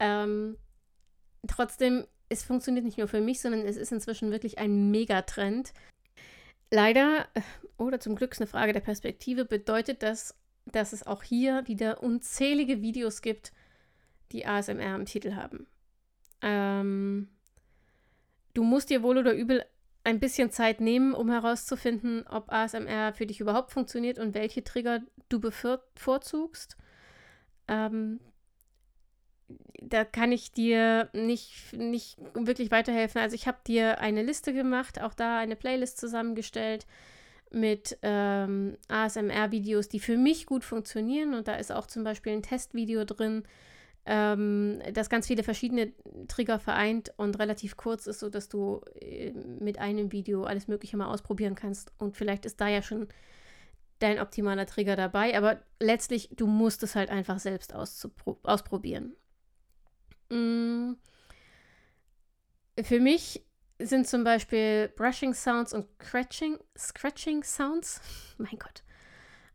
Ähm, 0.00 0.58
trotzdem, 1.46 2.04
es 2.28 2.42
funktioniert 2.42 2.84
nicht 2.84 2.98
nur 2.98 3.08
für 3.08 3.22
mich, 3.22 3.40
sondern 3.40 3.62
es 3.62 3.78
ist 3.78 3.90
inzwischen 3.90 4.30
wirklich 4.30 4.58
ein 4.58 4.90
Megatrend. 4.90 5.72
Leider, 6.70 7.26
äh, 7.32 7.40
oder 7.78 8.00
zum 8.00 8.16
Glück 8.16 8.32
ist 8.32 8.40
eine 8.42 8.48
Frage 8.48 8.74
der 8.74 8.80
Perspektive, 8.80 9.46
bedeutet 9.46 10.02
das, 10.02 10.34
dass 10.66 10.92
es 10.92 11.06
auch 11.06 11.22
hier 11.22 11.66
wieder 11.66 12.02
unzählige 12.02 12.82
Videos 12.82 13.22
gibt, 13.22 13.52
die 14.32 14.46
ASMR 14.46 14.94
im 14.94 15.06
Titel 15.06 15.34
haben. 15.34 15.66
Ähm, 16.42 17.28
du 18.54 18.62
musst 18.62 18.90
dir 18.90 19.02
wohl 19.02 19.18
oder 19.18 19.34
übel 19.34 19.64
ein 20.04 20.20
bisschen 20.20 20.50
Zeit 20.50 20.80
nehmen, 20.80 21.12
um 21.12 21.30
herauszufinden, 21.30 22.26
ob 22.26 22.50
ASMR 22.50 23.12
für 23.12 23.26
dich 23.26 23.40
überhaupt 23.40 23.72
funktioniert 23.72 24.18
und 24.18 24.34
welche 24.34 24.64
Trigger 24.64 25.00
du 25.28 25.40
bevorzugst. 25.40 26.76
Ähm, 27.68 28.20
da 29.80 30.04
kann 30.04 30.32
ich 30.32 30.52
dir 30.52 31.08
nicht, 31.12 31.72
nicht 31.72 32.18
wirklich 32.34 32.70
weiterhelfen. 32.70 33.20
Also 33.20 33.34
ich 33.34 33.46
habe 33.46 33.58
dir 33.66 34.00
eine 34.00 34.22
Liste 34.22 34.52
gemacht, 34.52 35.00
auch 35.00 35.14
da 35.14 35.38
eine 35.38 35.56
Playlist 35.56 35.98
zusammengestellt 35.98 36.86
mit 37.50 37.98
ähm, 38.02 38.76
ASMR-Videos, 38.88 39.88
die 39.88 40.00
für 40.00 40.16
mich 40.16 40.46
gut 40.46 40.64
funktionieren. 40.64 41.34
Und 41.34 41.48
da 41.48 41.54
ist 41.54 41.72
auch 41.72 41.86
zum 41.86 42.04
Beispiel 42.04 42.32
ein 42.32 42.42
Testvideo 42.42 43.04
drin, 43.04 43.44
ähm, 44.10 44.80
das 44.94 45.10
ganz 45.10 45.26
viele 45.26 45.42
verschiedene 45.42 45.92
Trigger 46.28 46.58
vereint 46.58 47.12
und 47.18 47.38
relativ 47.38 47.76
kurz 47.76 48.06
ist, 48.06 48.20
sodass 48.20 48.48
du 48.48 48.80
äh, 49.00 49.32
mit 49.32 49.78
einem 49.78 50.12
Video 50.12 50.44
alles 50.44 50.66
Mögliche 50.66 50.96
mal 50.96 51.12
ausprobieren 51.12 51.54
kannst. 51.54 51.92
Und 51.98 52.16
vielleicht 52.16 52.46
ist 52.46 52.58
da 52.60 52.68
ja 52.68 52.80
schon 52.80 53.08
dein 53.98 54.18
optimaler 54.18 54.64
Trigger 54.64 54.96
dabei, 54.96 55.36
aber 55.36 55.60
letztlich, 55.78 56.30
du 56.34 56.46
musst 56.46 56.82
es 56.82 56.94
halt 56.94 57.10
einfach 57.10 57.38
selbst 57.38 57.74
ausprobieren. 57.74 59.14
Mm. 60.30 60.92
Für 62.80 63.00
mich 63.00 63.44
sind 63.78 64.06
zum 64.06 64.24
Beispiel 64.24 64.88
Brushing 64.96 65.34
Sounds 65.34 65.74
und 65.74 65.86
Scratching, 66.02 66.58
Scratching 66.78 67.42
Sounds. 67.42 68.00
mein 68.38 68.58
Gott. 68.58 68.82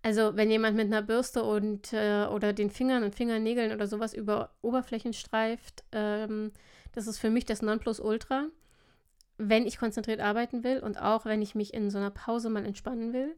Also 0.04 0.36
wenn 0.36 0.52
jemand 0.52 0.76
mit 0.76 0.88
einer 0.88 1.02
Bürste 1.02 1.44
und 1.44 1.94
äh, 1.94 2.26
oder 2.26 2.52
den 2.52 2.70
Fingern 2.70 3.04
und 3.04 3.16
Fingernägeln 3.16 3.72
oder 3.72 3.88
sowas 3.88 4.14
über 4.14 4.52
Oberflächen 4.62 5.14
streift, 5.14 5.86
ähm, 5.94 6.52
das 6.92 7.08
ist 7.08 7.20
für 7.20 7.30
mich 7.30 7.46
das 7.46 7.62
Nonplusultra, 7.62 8.48
wenn 9.38 9.66
ich 9.66 9.78
konzentriert 9.78 10.20
arbeiten 10.20 10.66
will 10.66 10.80
und 10.80 11.02
auch 11.02 11.24
wenn 11.24 11.42
ich 11.42 11.56
mich 11.56 11.74
in 11.74 11.90
so 11.90 11.98
einer 12.00 12.12
Pause 12.12 12.50
mal 12.50 12.66
entspannen 12.66 13.14
will. 13.14 13.34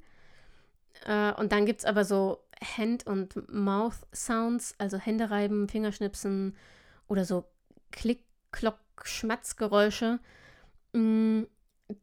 Äh, 1.05 1.33
und 1.33 1.51
dann 1.51 1.67
gibt 1.67 1.81
es 1.81 1.85
aber 1.85 2.03
so 2.03 2.39
Hand- 2.77 3.05
und 3.05 3.47
Mouth-Sounds, 3.53 4.73
also 4.79 4.97
Hände 4.97 5.29
reiben, 5.29 5.69
Fingerschnipsen 5.69 6.55
oder 7.07 7.25
so 7.25 7.45
Klick, 7.91 8.23
Klock, 8.51 8.79
Schmatzgeräusche. 9.03 10.19
Mm, 10.93 11.43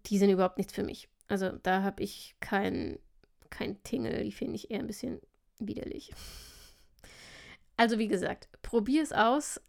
die 0.06 0.18
sind 0.18 0.30
überhaupt 0.30 0.58
nichts 0.58 0.72
für 0.72 0.84
mich. 0.84 1.08
Also 1.26 1.50
da 1.62 1.82
habe 1.82 2.02
ich 2.02 2.36
kein 2.38 3.00
kein 3.52 3.80
Tingle, 3.84 4.24
die 4.24 4.32
finde 4.32 4.56
ich 4.56 4.70
eher 4.70 4.80
ein 4.80 4.86
bisschen 4.88 5.20
widerlich. 5.58 6.12
Also 7.76 7.98
wie 7.98 8.08
gesagt, 8.08 8.48
probier 8.62 9.02
es 9.02 9.12
aus. 9.12 9.60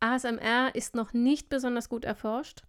ASMR 0.00 0.74
ist 0.74 0.94
noch 0.94 1.12
nicht 1.12 1.48
besonders 1.48 1.88
gut 1.88 2.04
erforscht. 2.04 2.62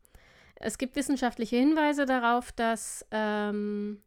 Es 0.56 0.78
gibt 0.78 0.96
wissenschaftliche 0.96 1.58
Hinweise 1.58 2.06
darauf, 2.06 2.52
dass 2.52 3.06
ähm, 3.12 4.02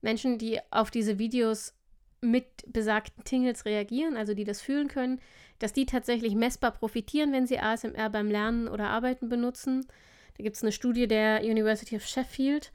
Menschen, 0.00 0.38
die 0.38 0.60
auf 0.70 0.90
diese 0.90 1.18
Videos 1.18 1.74
mit 2.20 2.46
besagten 2.66 3.22
Tingles 3.24 3.66
reagieren, 3.66 4.16
also 4.16 4.32
die 4.32 4.44
das 4.44 4.62
fühlen 4.62 4.88
können, 4.88 5.20
dass 5.58 5.72
die 5.72 5.86
tatsächlich 5.86 6.34
messbar 6.34 6.72
profitieren, 6.72 7.32
wenn 7.32 7.46
sie 7.46 7.58
ASMR 7.58 8.08
beim 8.10 8.30
Lernen 8.30 8.66
oder 8.66 8.88
Arbeiten 8.88 9.28
benutzen. 9.28 9.86
Da 10.36 10.42
gibt 10.42 10.56
es 10.56 10.62
eine 10.62 10.72
Studie 10.72 11.06
der 11.06 11.42
University 11.42 11.96
of 11.96 12.06
Sheffield, 12.06 12.72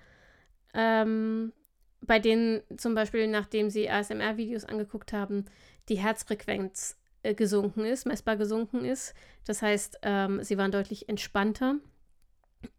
ähm, 0.73 1.51
bei 2.01 2.19
denen 2.19 2.61
zum 2.77 2.95
Beispiel, 2.95 3.27
nachdem 3.27 3.69
sie 3.69 3.89
ASMR-Videos 3.89 4.65
angeguckt 4.65 5.13
haben, 5.13 5.45
die 5.89 5.97
Herzfrequenz 5.97 6.97
äh, 7.23 7.33
gesunken 7.35 7.85
ist, 7.85 8.05
messbar 8.05 8.37
gesunken 8.37 8.85
ist. 8.85 9.13
Das 9.45 9.61
heißt, 9.61 9.99
ähm, 10.03 10.43
sie 10.43 10.57
waren 10.57 10.71
deutlich 10.71 11.09
entspannter. 11.09 11.75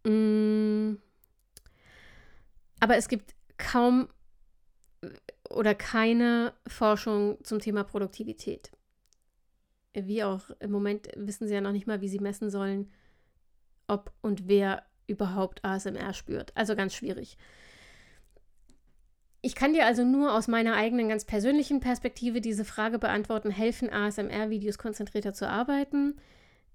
Mm. 0.04 0.94
Aber 2.80 2.96
es 2.96 3.08
gibt 3.08 3.34
kaum 3.58 4.08
äh, 5.02 5.08
oder 5.50 5.74
keine 5.74 6.54
Forschung 6.66 7.38
zum 7.44 7.58
Thema 7.58 7.84
Produktivität. 7.84 8.70
Wie 9.92 10.22
auch 10.22 10.50
im 10.60 10.70
Moment 10.70 11.08
wissen 11.16 11.48
sie 11.48 11.54
ja 11.54 11.60
noch 11.60 11.72
nicht 11.72 11.86
mal, 11.86 12.00
wie 12.00 12.08
sie 12.08 12.20
messen 12.20 12.48
sollen, 12.48 12.90
ob 13.88 14.12
und 14.22 14.46
wer 14.46 14.86
überhaupt 15.08 15.64
ASMR 15.64 16.14
spürt. 16.14 16.56
Also 16.56 16.76
ganz 16.76 16.94
schwierig. 16.94 17.36
Ich 19.42 19.54
kann 19.54 19.72
dir 19.72 19.86
also 19.86 20.04
nur 20.04 20.34
aus 20.34 20.48
meiner 20.48 20.74
eigenen 20.74 21.08
ganz 21.08 21.24
persönlichen 21.24 21.80
Perspektive 21.80 22.42
diese 22.42 22.64
Frage 22.64 22.98
beantworten, 22.98 23.50
helfen 23.50 23.90
ASMR-Videos 23.90 24.76
konzentrierter 24.76 25.32
zu 25.32 25.48
arbeiten? 25.48 26.20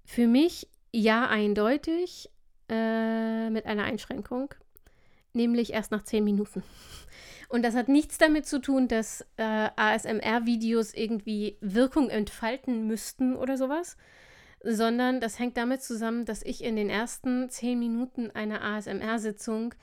Für 0.04 0.26
mich 0.26 0.68
ja 0.92 1.28
eindeutig, 1.28 2.28
äh, 2.68 3.50
mit 3.50 3.66
einer 3.66 3.84
Einschränkung, 3.84 4.52
nämlich 5.32 5.72
erst 5.72 5.92
nach 5.92 6.02
zehn 6.02 6.24
Minuten. 6.24 6.64
Und 7.48 7.64
das 7.64 7.76
hat 7.76 7.88
nichts 7.88 8.18
damit 8.18 8.46
zu 8.46 8.60
tun, 8.60 8.88
dass 8.88 9.24
äh, 9.36 9.68
ASMR-Videos 9.76 10.94
irgendwie 10.94 11.58
Wirkung 11.60 12.10
entfalten 12.10 12.88
müssten 12.88 13.36
oder 13.36 13.56
sowas, 13.56 13.96
sondern 14.64 15.20
das 15.20 15.38
hängt 15.38 15.56
damit 15.56 15.82
zusammen, 15.82 16.24
dass 16.24 16.42
ich 16.42 16.64
in 16.64 16.74
den 16.74 16.90
ersten 16.90 17.48
zehn 17.48 17.78
Minuten 17.78 18.32
einer 18.32 18.64
ASMR-Sitzung 18.64 19.74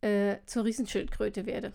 äh, 0.00 0.38
zur 0.46 0.64
Riesenschildkröte 0.64 1.46
werde. 1.46 1.72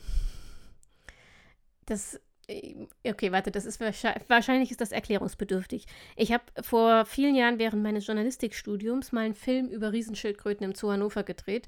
Das 1.85 2.19
äh, 2.47 2.87
Okay, 3.05 3.31
warte, 3.31 3.51
das 3.51 3.65
ist 3.65 3.79
wahrscheinlich, 3.79 4.29
wahrscheinlich 4.29 4.71
ist 4.71 4.81
das 4.81 4.91
erklärungsbedürftig. 4.91 5.85
Ich 6.15 6.31
habe 6.31 6.43
vor 6.61 7.05
vielen 7.05 7.35
Jahren 7.35 7.59
während 7.59 7.83
meines 7.83 8.07
Journalistikstudiums 8.07 9.11
mal 9.11 9.21
einen 9.21 9.35
Film 9.35 9.67
über 9.69 9.91
Riesenschildkröten 9.91 10.65
im 10.65 10.75
Zoo 10.75 10.91
Hannover 10.91 11.23
gedreht. 11.23 11.67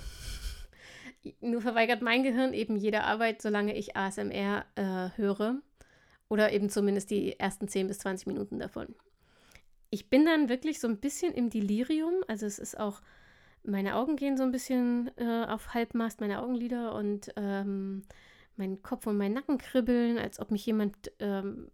Nur 1.41 1.61
verweigert 1.61 2.01
mein 2.01 2.23
Gehirn 2.23 2.53
eben 2.53 2.77
jede 2.77 3.03
Arbeit, 3.03 3.41
solange 3.41 3.75
ich 3.75 3.97
ASMR 3.97 4.65
äh, 4.75 5.09
höre. 5.17 5.61
Oder 6.29 6.51
eben 6.51 6.69
zumindest 6.69 7.09
die 7.09 7.39
ersten 7.39 7.67
10 7.67 7.87
bis 7.87 7.99
20 7.99 8.27
Minuten 8.27 8.59
davon. 8.59 8.93
Ich 9.89 10.09
bin 10.09 10.25
dann 10.25 10.49
wirklich 10.49 10.79
so 10.79 10.87
ein 10.87 10.99
bisschen 10.99 11.33
im 11.33 11.49
Delirium. 11.49 12.15
Also 12.27 12.45
es 12.45 12.59
ist 12.59 12.77
auch, 12.77 13.01
meine 13.63 13.95
Augen 13.95 14.15
gehen 14.15 14.37
so 14.37 14.43
ein 14.43 14.51
bisschen 14.51 15.09
äh, 15.17 15.45
auf 15.45 15.73
Halbmast, 15.73 16.21
meine 16.21 16.41
Augenlider 16.41 16.93
und 16.93 17.31
ähm, 17.35 18.03
mein 18.57 18.81
Kopf 18.81 19.07
und 19.07 19.17
mein 19.17 19.33
Nacken 19.33 19.57
kribbeln, 19.57 20.17
als 20.17 20.39
ob 20.39 20.51
mich 20.51 20.65
jemand, 20.65 21.11
ähm, 21.19 21.69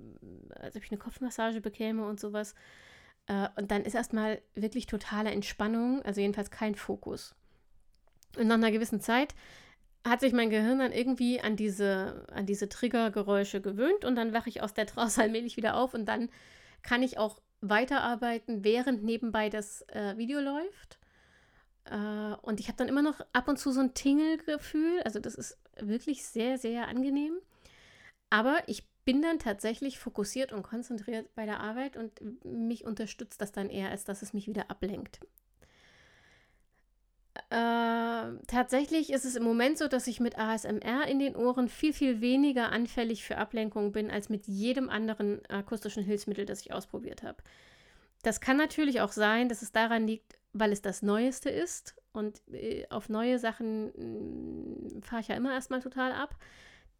als 0.55 0.75
ob 0.75 0.83
ich 0.83 0.91
eine 0.91 0.99
Kopfmassage 0.99 1.61
bekäme 1.61 2.05
und 2.05 2.19
sowas. 2.19 2.55
Äh, 3.27 3.47
und 3.55 3.71
dann 3.71 3.83
ist 3.83 3.95
erstmal 3.95 4.41
wirklich 4.55 4.85
totale 4.85 5.31
Entspannung, 5.31 6.01
also 6.03 6.21
jedenfalls 6.21 6.51
kein 6.51 6.75
Fokus. 6.75 7.35
Und 8.37 8.47
nach 8.47 8.55
einer 8.55 8.71
gewissen 8.71 8.99
Zeit 8.99 9.35
hat 10.05 10.19
sich 10.19 10.33
mein 10.33 10.49
Gehirn 10.49 10.79
dann 10.79 10.91
irgendwie 10.91 11.39
an 11.39 11.55
diese, 11.55 12.25
an 12.31 12.45
diese 12.45 12.67
Triggergeräusche 12.67 13.61
gewöhnt 13.61 14.03
und 14.03 14.15
dann 14.15 14.33
wache 14.33 14.49
ich 14.49 14.61
aus 14.61 14.73
der 14.73 14.85
Trance 14.85 15.21
allmählich 15.21 15.57
wieder 15.57 15.75
auf 15.75 15.93
und 15.93 16.05
dann 16.05 16.29
kann 16.81 17.03
ich 17.03 17.17
auch 17.17 17.41
weiterarbeiten, 17.61 18.65
während 18.65 19.03
nebenbei 19.03 19.49
das 19.49 19.83
äh, 19.89 20.17
Video 20.17 20.41
läuft. 20.41 20.99
Äh, 21.85 22.35
und 22.41 22.59
ich 22.59 22.67
habe 22.67 22.77
dann 22.77 22.89
immer 22.89 23.01
noch 23.01 23.21
ab 23.31 23.47
und 23.47 23.57
zu 23.57 23.71
so 23.71 23.79
ein 23.79 23.93
Tingelgefühl. 23.93 25.01
Also 25.03 25.19
das 25.19 25.35
ist 25.35 25.57
wirklich 25.79 26.25
sehr, 26.25 26.57
sehr 26.57 26.87
angenehm. 26.87 27.33
Aber 28.29 28.57
ich 28.67 28.87
bin 29.05 29.21
dann 29.21 29.39
tatsächlich 29.39 29.99
fokussiert 29.99 30.53
und 30.53 30.63
konzentriert 30.63 31.33
bei 31.35 31.45
der 31.45 31.59
Arbeit 31.59 31.97
und 31.97 32.45
mich 32.45 32.85
unterstützt 32.85 33.41
das 33.41 33.51
dann 33.51 33.69
eher, 33.69 33.89
als 33.89 34.05
dass 34.05 34.21
es 34.21 34.33
mich 34.33 34.47
wieder 34.47 34.71
ablenkt. 34.71 35.19
Äh, 37.49 38.37
tatsächlich 38.47 39.11
ist 39.11 39.25
es 39.25 39.35
im 39.35 39.43
Moment 39.43 39.77
so, 39.77 39.87
dass 39.87 40.07
ich 40.07 40.19
mit 40.19 40.37
ASMR 40.37 41.07
in 41.07 41.19
den 41.19 41.35
Ohren 41.35 41.67
viel, 41.67 41.93
viel 41.93 42.21
weniger 42.21 42.71
anfällig 42.71 43.23
für 43.23 43.37
Ablenkung 43.37 43.91
bin 43.91 44.11
als 44.11 44.29
mit 44.29 44.47
jedem 44.47 44.89
anderen 44.89 45.45
akustischen 45.47 46.03
Hilfsmittel, 46.03 46.45
das 46.45 46.61
ich 46.61 46.73
ausprobiert 46.73 47.23
habe. 47.23 47.43
Das 48.21 48.39
kann 48.39 48.57
natürlich 48.57 49.01
auch 49.01 49.11
sein, 49.11 49.49
dass 49.49 49.61
es 49.61 49.71
daran 49.71 50.07
liegt, 50.07 50.37
weil 50.53 50.71
es 50.71 50.81
das 50.81 51.01
Neueste 51.01 51.49
ist. 51.49 51.95
Und 52.13 52.41
äh, 52.51 52.85
auf 52.89 53.09
neue 53.09 53.39
Sachen 53.39 53.87
mm, 53.87 55.01
fahre 55.01 55.21
ich 55.21 55.27
ja 55.27 55.35
immer 55.35 55.53
erstmal 55.53 55.81
total 55.81 56.11
ab. 56.11 56.35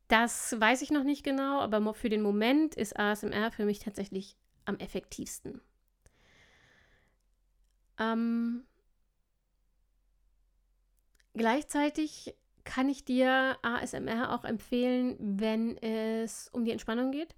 Das 0.08 0.60
weiß 0.60 0.82
ich 0.82 0.92
noch 0.92 1.04
nicht 1.04 1.24
genau, 1.24 1.60
aber 1.60 1.94
für 1.94 2.10
den 2.10 2.22
Moment 2.22 2.76
ist 2.76 3.00
ASMR 3.00 3.52
für 3.52 3.66
mich 3.66 3.80
tatsächlich 3.80 4.36
am 4.66 4.78
effektivsten. 4.78 5.62
Ähm, 8.00 8.64
gleichzeitig 11.34 12.36
kann 12.64 12.90
ich 12.90 13.06
dir 13.06 13.58
ASMR 13.62 14.34
auch 14.34 14.46
empfehlen, 14.46 15.16
wenn 15.20 15.78
es 15.78 16.50
um 16.50 16.66
die 16.66 16.72
Entspannung 16.72 17.12
geht. 17.12 17.36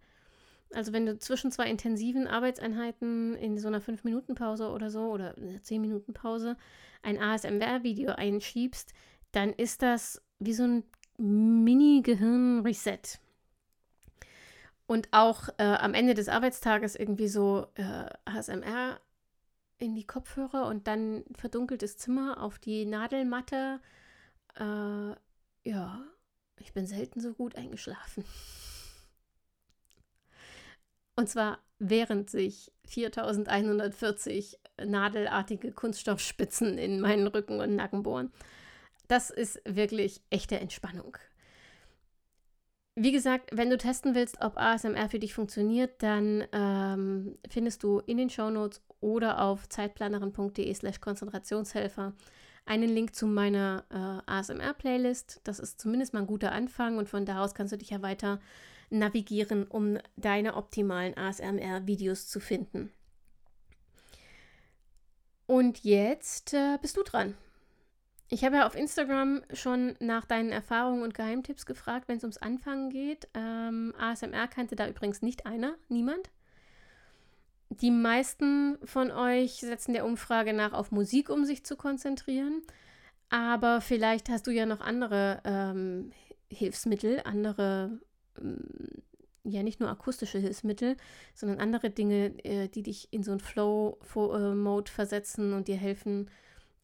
Also 0.73 0.93
wenn 0.93 1.05
du 1.05 1.17
zwischen 1.19 1.51
zwei 1.51 1.69
intensiven 1.69 2.27
Arbeitseinheiten 2.27 3.35
in 3.35 3.57
so 3.57 3.67
einer 3.67 3.81
5-Minuten-Pause 3.81 4.69
oder 4.69 4.89
so 4.89 5.11
oder 5.11 5.35
einer 5.37 5.59
10-Minuten-Pause 5.59 6.57
ein 7.01 7.19
ASMR-Video 7.19 8.13
einschiebst, 8.13 8.93
dann 9.31 9.53
ist 9.53 9.81
das 9.81 10.21
wie 10.39 10.53
so 10.53 10.63
ein 10.63 10.83
Mini-Gehirn-Reset. 11.17 13.19
Und 14.87 15.07
auch 15.11 15.49
äh, 15.57 15.63
am 15.63 15.93
Ende 15.93 16.13
des 16.13 16.29
Arbeitstages 16.29 16.95
irgendwie 16.95 17.27
so 17.27 17.67
äh, 17.75 18.05
ASMR 18.25 18.99
in 19.77 19.95
die 19.95 20.05
Kopfhörer 20.05 20.67
und 20.67 20.87
dann 20.87 21.23
verdunkeltes 21.35 21.97
Zimmer 21.97 22.41
auf 22.41 22.59
die 22.59 22.85
Nadelmatte. 22.85 23.79
Äh, 24.55 25.15
ja, 25.63 26.03
ich 26.59 26.73
bin 26.73 26.85
selten 26.85 27.19
so 27.19 27.33
gut 27.33 27.55
eingeschlafen. 27.55 28.23
Und 31.15 31.29
zwar 31.29 31.59
während 31.79 32.29
sich 32.29 32.71
4140 32.85 34.59
nadelartige 34.83 35.71
Kunststoffspitzen 35.71 36.77
in 36.77 36.99
meinen 36.99 37.27
Rücken 37.27 37.59
und 37.59 37.75
Nacken 37.75 38.03
bohren. 38.03 38.31
Das 39.07 39.29
ist 39.29 39.61
wirklich 39.65 40.21
echte 40.29 40.59
Entspannung. 40.59 41.17
Wie 42.97 43.11
gesagt, 43.11 43.49
wenn 43.51 43.69
du 43.69 43.77
testen 43.77 44.15
willst, 44.15 44.41
ob 44.41 44.57
ASMR 44.57 45.09
für 45.09 45.19
dich 45.19 45.33
funktioniert, 45.33 46.01
dann 46.01 46.45
ähm, 46.53 47.37
findest 47.49 47.83
du 47.83 47.99
in 47.99 48.17
den 48.17 48.29
Shownotes 48.29 48.81
oder 49.01 49.41
auf 49.41 49.67
zeitplanerin.de 49.67 50.73
slash 50.73 51.01
Konzentrationshelfer 51.01 52.13
einen 52.65 52.89
Link 52.89 53.13
zu 53.13 53.27
meiner 53.27 53.83
äh, 53.89 54.31
ASMR-Playlist. 54.31 55.41
Das 55.43 55.59
ist 55.59 55.79
zumindest 55.79 56.13
mal 56.13 56.21
ein 56.21 56.27
guter 56.27 56.53
Anfang 56.53 56.97
und 56.97 57.09
von 57.09 57.25
da 57.25 57.43
aus 57.43 57.53
kannst 57.53 57.73
du 57.73 57.77
dich 57.77 57.89
ja 57.89 58.01
weiter 58.01 58.39
navigieren, 58.89 59.65
um 59.65 59.97
deine 60.15 60.55
optimalen 60.55 61.17
ASMR-Videos 61.17 62.27
zu 62.27 62.39
finden. 62.39 62.91
Und 65.47 65.83
jetzt 65.83 66.53
äh, 66.53 66.77
bist 66.81 66.97
du 66.97 67.03
dran. 67.03 67.35
Ich 68.29 68.43
habe 68.43 68.55
ja 68.55 68.65
auf 68.65 68.75
Instagram 68.75 69.43
schon 69.53 69.95
nach 69.99 70.25
deinen 70.25 70.51
Erfahrungen 70.51 71.03
und 71.03 71.13
Geheimtipps 71.13 71.67
gefragt, 71.67 72.07
wenn 72.07 72.17
es 72.17 72.23
ums 72.23 72.37
Anfangen 72.37 72.89
geht. 72.89 73.27
Ähm, 73.35 73.93
ASMR 73.99 74.47
kannte 74.47 74.75
da 74.75 74.87
übrigens 74.87 75.21
nicht 75.21 75.45
einer, 75.45 75.75
niemand. 75.89 76.31
Die 77.69 77.91
meisten 77.91 78.77
von 78.83 79.11
euch 79.11 79.57
setzen 79.57 79.93
der 79.93 80.05
Umfrage 80.05 80.53
nach 80.53 80.73
auf 80.73 80.91
Musik, 80.91 81.29
um 81.29 81.45
sich 81.45 81.63
zu 81.63 81.75
konzentrieren. 81.75 82.63
Aber 83.29 83.81
vielleicht 83.81 84.29
hast 84.29 84.47
du 84.47 84.51
ja 84.51 84.65
noch 84.65 84.81
andere 84.81 85.41
ähm, 85.43 86.11
Hilfsmittel, 86.49 87.21
andere 87.25 87.99
ja 89.45 89.63
nicht 89.63 89.79
nur 89.79 89.89
akustische 89.89 90.39
Hilfsmittel, 90.39 90.97
sondern 91.33 91.59
andere 91.59 91.89
Dinge, 91.89 92.33
äh, 92.43 92.67
die 92.67 92.83
dich 92.83 93.07
in 93.11 93.23
so 93.23 93.31
einen 93.31 93.39
Flow-Mode 93.39 94.91
versetzen 94.91 95.53
und 95.53 95.67
dir 95.67 95.77
helfen, 95.77 96.29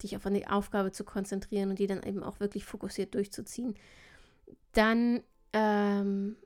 dich 0.02 0.16
auf 0.16 0.26
eine 0.26 0.50
Aufgabe 0.50 0.92
zu 0.92 1.04
konzentrieren 1.04 1.70
und 1.70 1.78
die 1.78 1.86
dann 1.86 2.02
eben 2.02 2.22
auch 2.22 2.40
wirklich 2.40 2.64
fokussiert 2.64 3.14
durchzuziehen. 3.14 3.74
Dann 4.72 5.22
ähm, 5.52 6.36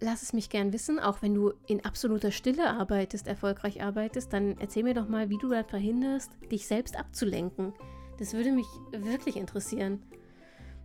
lass 0.00 0.22
es 0.22 0.32
mich 0.32 0.50
gern 0.50 0.72
wissen, 0.72 0.98
auch 0.98 1.22
wenn 1.22 1.34
du 1.34 1.52
in 1.66 1.84
absoluter 1.84 2.30
Stille 2.30 2.68
arbeitest, 2.68 3.26
erfolgreich 3.26 3.82
arbeitest, 3.82 4.32
dann 4.32 4.56
erzähl 4.58 4.82
mir 4.82 4.94
doch 4.94 5.08
mal, 5.08 5.30
wie 5.30 5.38
du 5.38 5.48
das 5.48 5.66
verhinderst, 5.68 6.30
dich 6.50 6.66
selbst 6.66 6.98
abzulenken. 6.98 7.72
Das 8.18 8.34
würde 8.34 8.52
mich 8.52 8.66
wirklich 8.90 9.36
interessieren. 9.36 10.02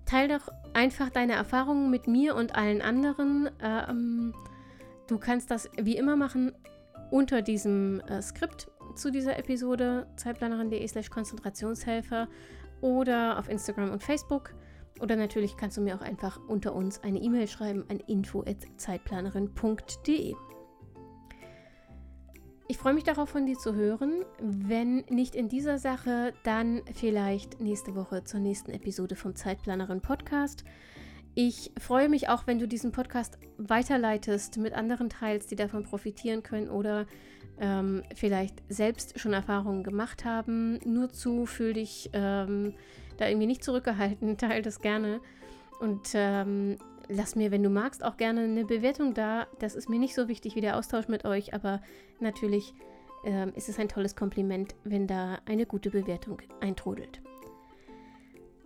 Teil 0.07 0.29
doch 0.29 0.47
einfach 0.73 1.09
deine 1.09 1.33
Erfahrungen 1.33 1.91
mit 1.91 2.07
mir 2.07 2.35
und 2.35 2.55
allen 2.55 2.81
anderen. 2.81 3.49
Ähm, 3.61 4.33
du 5.07 5.19
kannst 5.19 5.51
das 5.51 5.69
wie 5.77 5.97
immer 5.97 6.15
machen 6.15 6.53
unter 7.11 7.41
diesem 7.41 7.99
äh, 8.01 8.21
Skript 8.21 8.69
zu 8.95 9.11
dieser 9.11 9.37
Episode, 9.37 10.07
zeitplanerin.de 10.15 10.87
slash 10.87 11.09
Konzentrationshelfer 11.09 12.29
oder 12.81 13.37
auf 13.37 13.49
Instagram 13.49 13.91
und 13.91 14.01
Facebook. 14.01 14.53
Oder 14.99 15.15
natürlich 15.15 15.55
kannst 15.57 15.77
du 15.77 15.81
mir 15.81 15.95
auch 15.95 16.01
einfach 16.01 16.39
unter 16.47 16.73
uns 16.73 17.03
eine 17.03 17.19
E-Mail 17.19 17.47
schreiben 17.47 17.85
an 17.89 17.99
info.zeitplanerin.de. 17.99 20.33
Ich 22.69 22.77
freue 22.77 22.93
mich 22.93 23.05
darauf, 23.05 23.29
von 23.29 23.45
dir 23.45 23.57
zu 23.57 23.75
hören. 23.75 24.25
Wenn 24.39 25.05
nicht 25.09 25.35
in 25.35 25.47
dieser 25.47 25.77
Sache, 25.77 26.33
dann 26.43 26.81
vielleicht 26.93 27.61
nächste 27.61 27.95
Woche 27.95 28.25
zur 28.25 28.41
nächsten 28.41 28.71
Episode 28.71 29.15
vom 29.15 29.35
Zeitplanerin 29.35 30.01
Podcast. 30.01 30.65
Ich 31.33 31.71
freue 31.79 32.09
mich 32.09 32.27
auch, 32.27 32.45
wenn 32.45 32.59
du 32.59 32.67
diesen 32.67 32.91
Podcast 32.91 33.37
weiterleitest, 33.57 34.57
mit 34.57 34.73
anderen 34.73 35.07
teilst, 35.07 35.49
die 35.49 35.55
davon 35.55 35.83
profitieren 35.83 36.43
können 36.43 36.67
oder 36.67 37.05
ähm, 37.57 38.03
vielleicht 38.15 38.61
selbst 38.67 39.17
schon 39.17 39.31
Erfahrungen 39.31 39.83
gemacht 39.83 40.25
haben. 40.25 40.79
Nur 40.83 41.09
zu, 41.09 41.45
fühl 41.45 41.71
dich 41.71 42.09
ähm, 42.11 42.73
da 43.15 43.29
irgendwie 43.29 43.47
nicht 43.47 43.63
zurückgehalten, 43.63 44.37
teile 44.37 44.61
das 44.61 44.81
gerne. 44.81 45.21
Und 45.79 46.09
ähm, 46.15 46.77
lass 47.09 47.35
mir, 47.35 47.51
wenn 47.51 47.63
du 47.63 47.69
magst, 47.69 48.03
auch 48.03 48.17
gerne 48.17 48.41
eine 48.41 48.65
Bewertung 48.65 49.13
da. 49.13 49.47
Das 49.59 49.75
ist 49.75 49.89
mir 49.89 49.99
nicht 49.99 50.15
so 50.15 50.27
wichtig 50.27 50.55
wie 50.55 50.61
der 50.61 50.77
Austausch 50.77 51.07
mit 51.07 51.25
euch, 51.25 51.53
aber 51.53 51.81
natürlich 52.19 52.73
ähm, 53.25 53.53
ist 53.55 53.69
es 53.69 53.79
ein 53.79 53.89
tolles 53.89 54.15
Kompliment, 54.15 54.75
wenn 54.83 55.07
da 55.07 55.39
eine 55.45 55.65
gute 55.65 55.89
Bewertung 55.89 56.41
eintrudelt. 56.59 57.21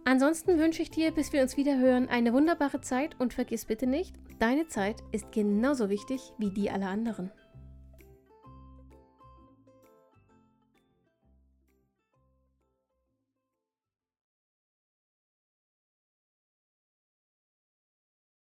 Ansonsten 0.04 0.58
wünsche 0.58 0.82
ich 0.82 0.90
dir, 0.90 1.12
bis 1.12 1.32
wir 1.32 1.42
uns 1.42 1.58
wieder 1.58 1.78
hören, 1.78 2.10
eine 2.10 2.34
wunderbare 2.34 2.82
Zeit 2.82 3.16
und 3.20 3.34
vergiss 3.34 3.66
bitte 3.66 3.86
nicht, 3.86 4.16
deine 4.40 4.68
Zeit 4.68 4.98
ist 5.12 5.32
genauso 5.32 5.90
wichtig 5.90 6.34
wie 6.40 6.50
die 6.50 6.72
aller 6.72 6.90
anderen. 6.90 7.32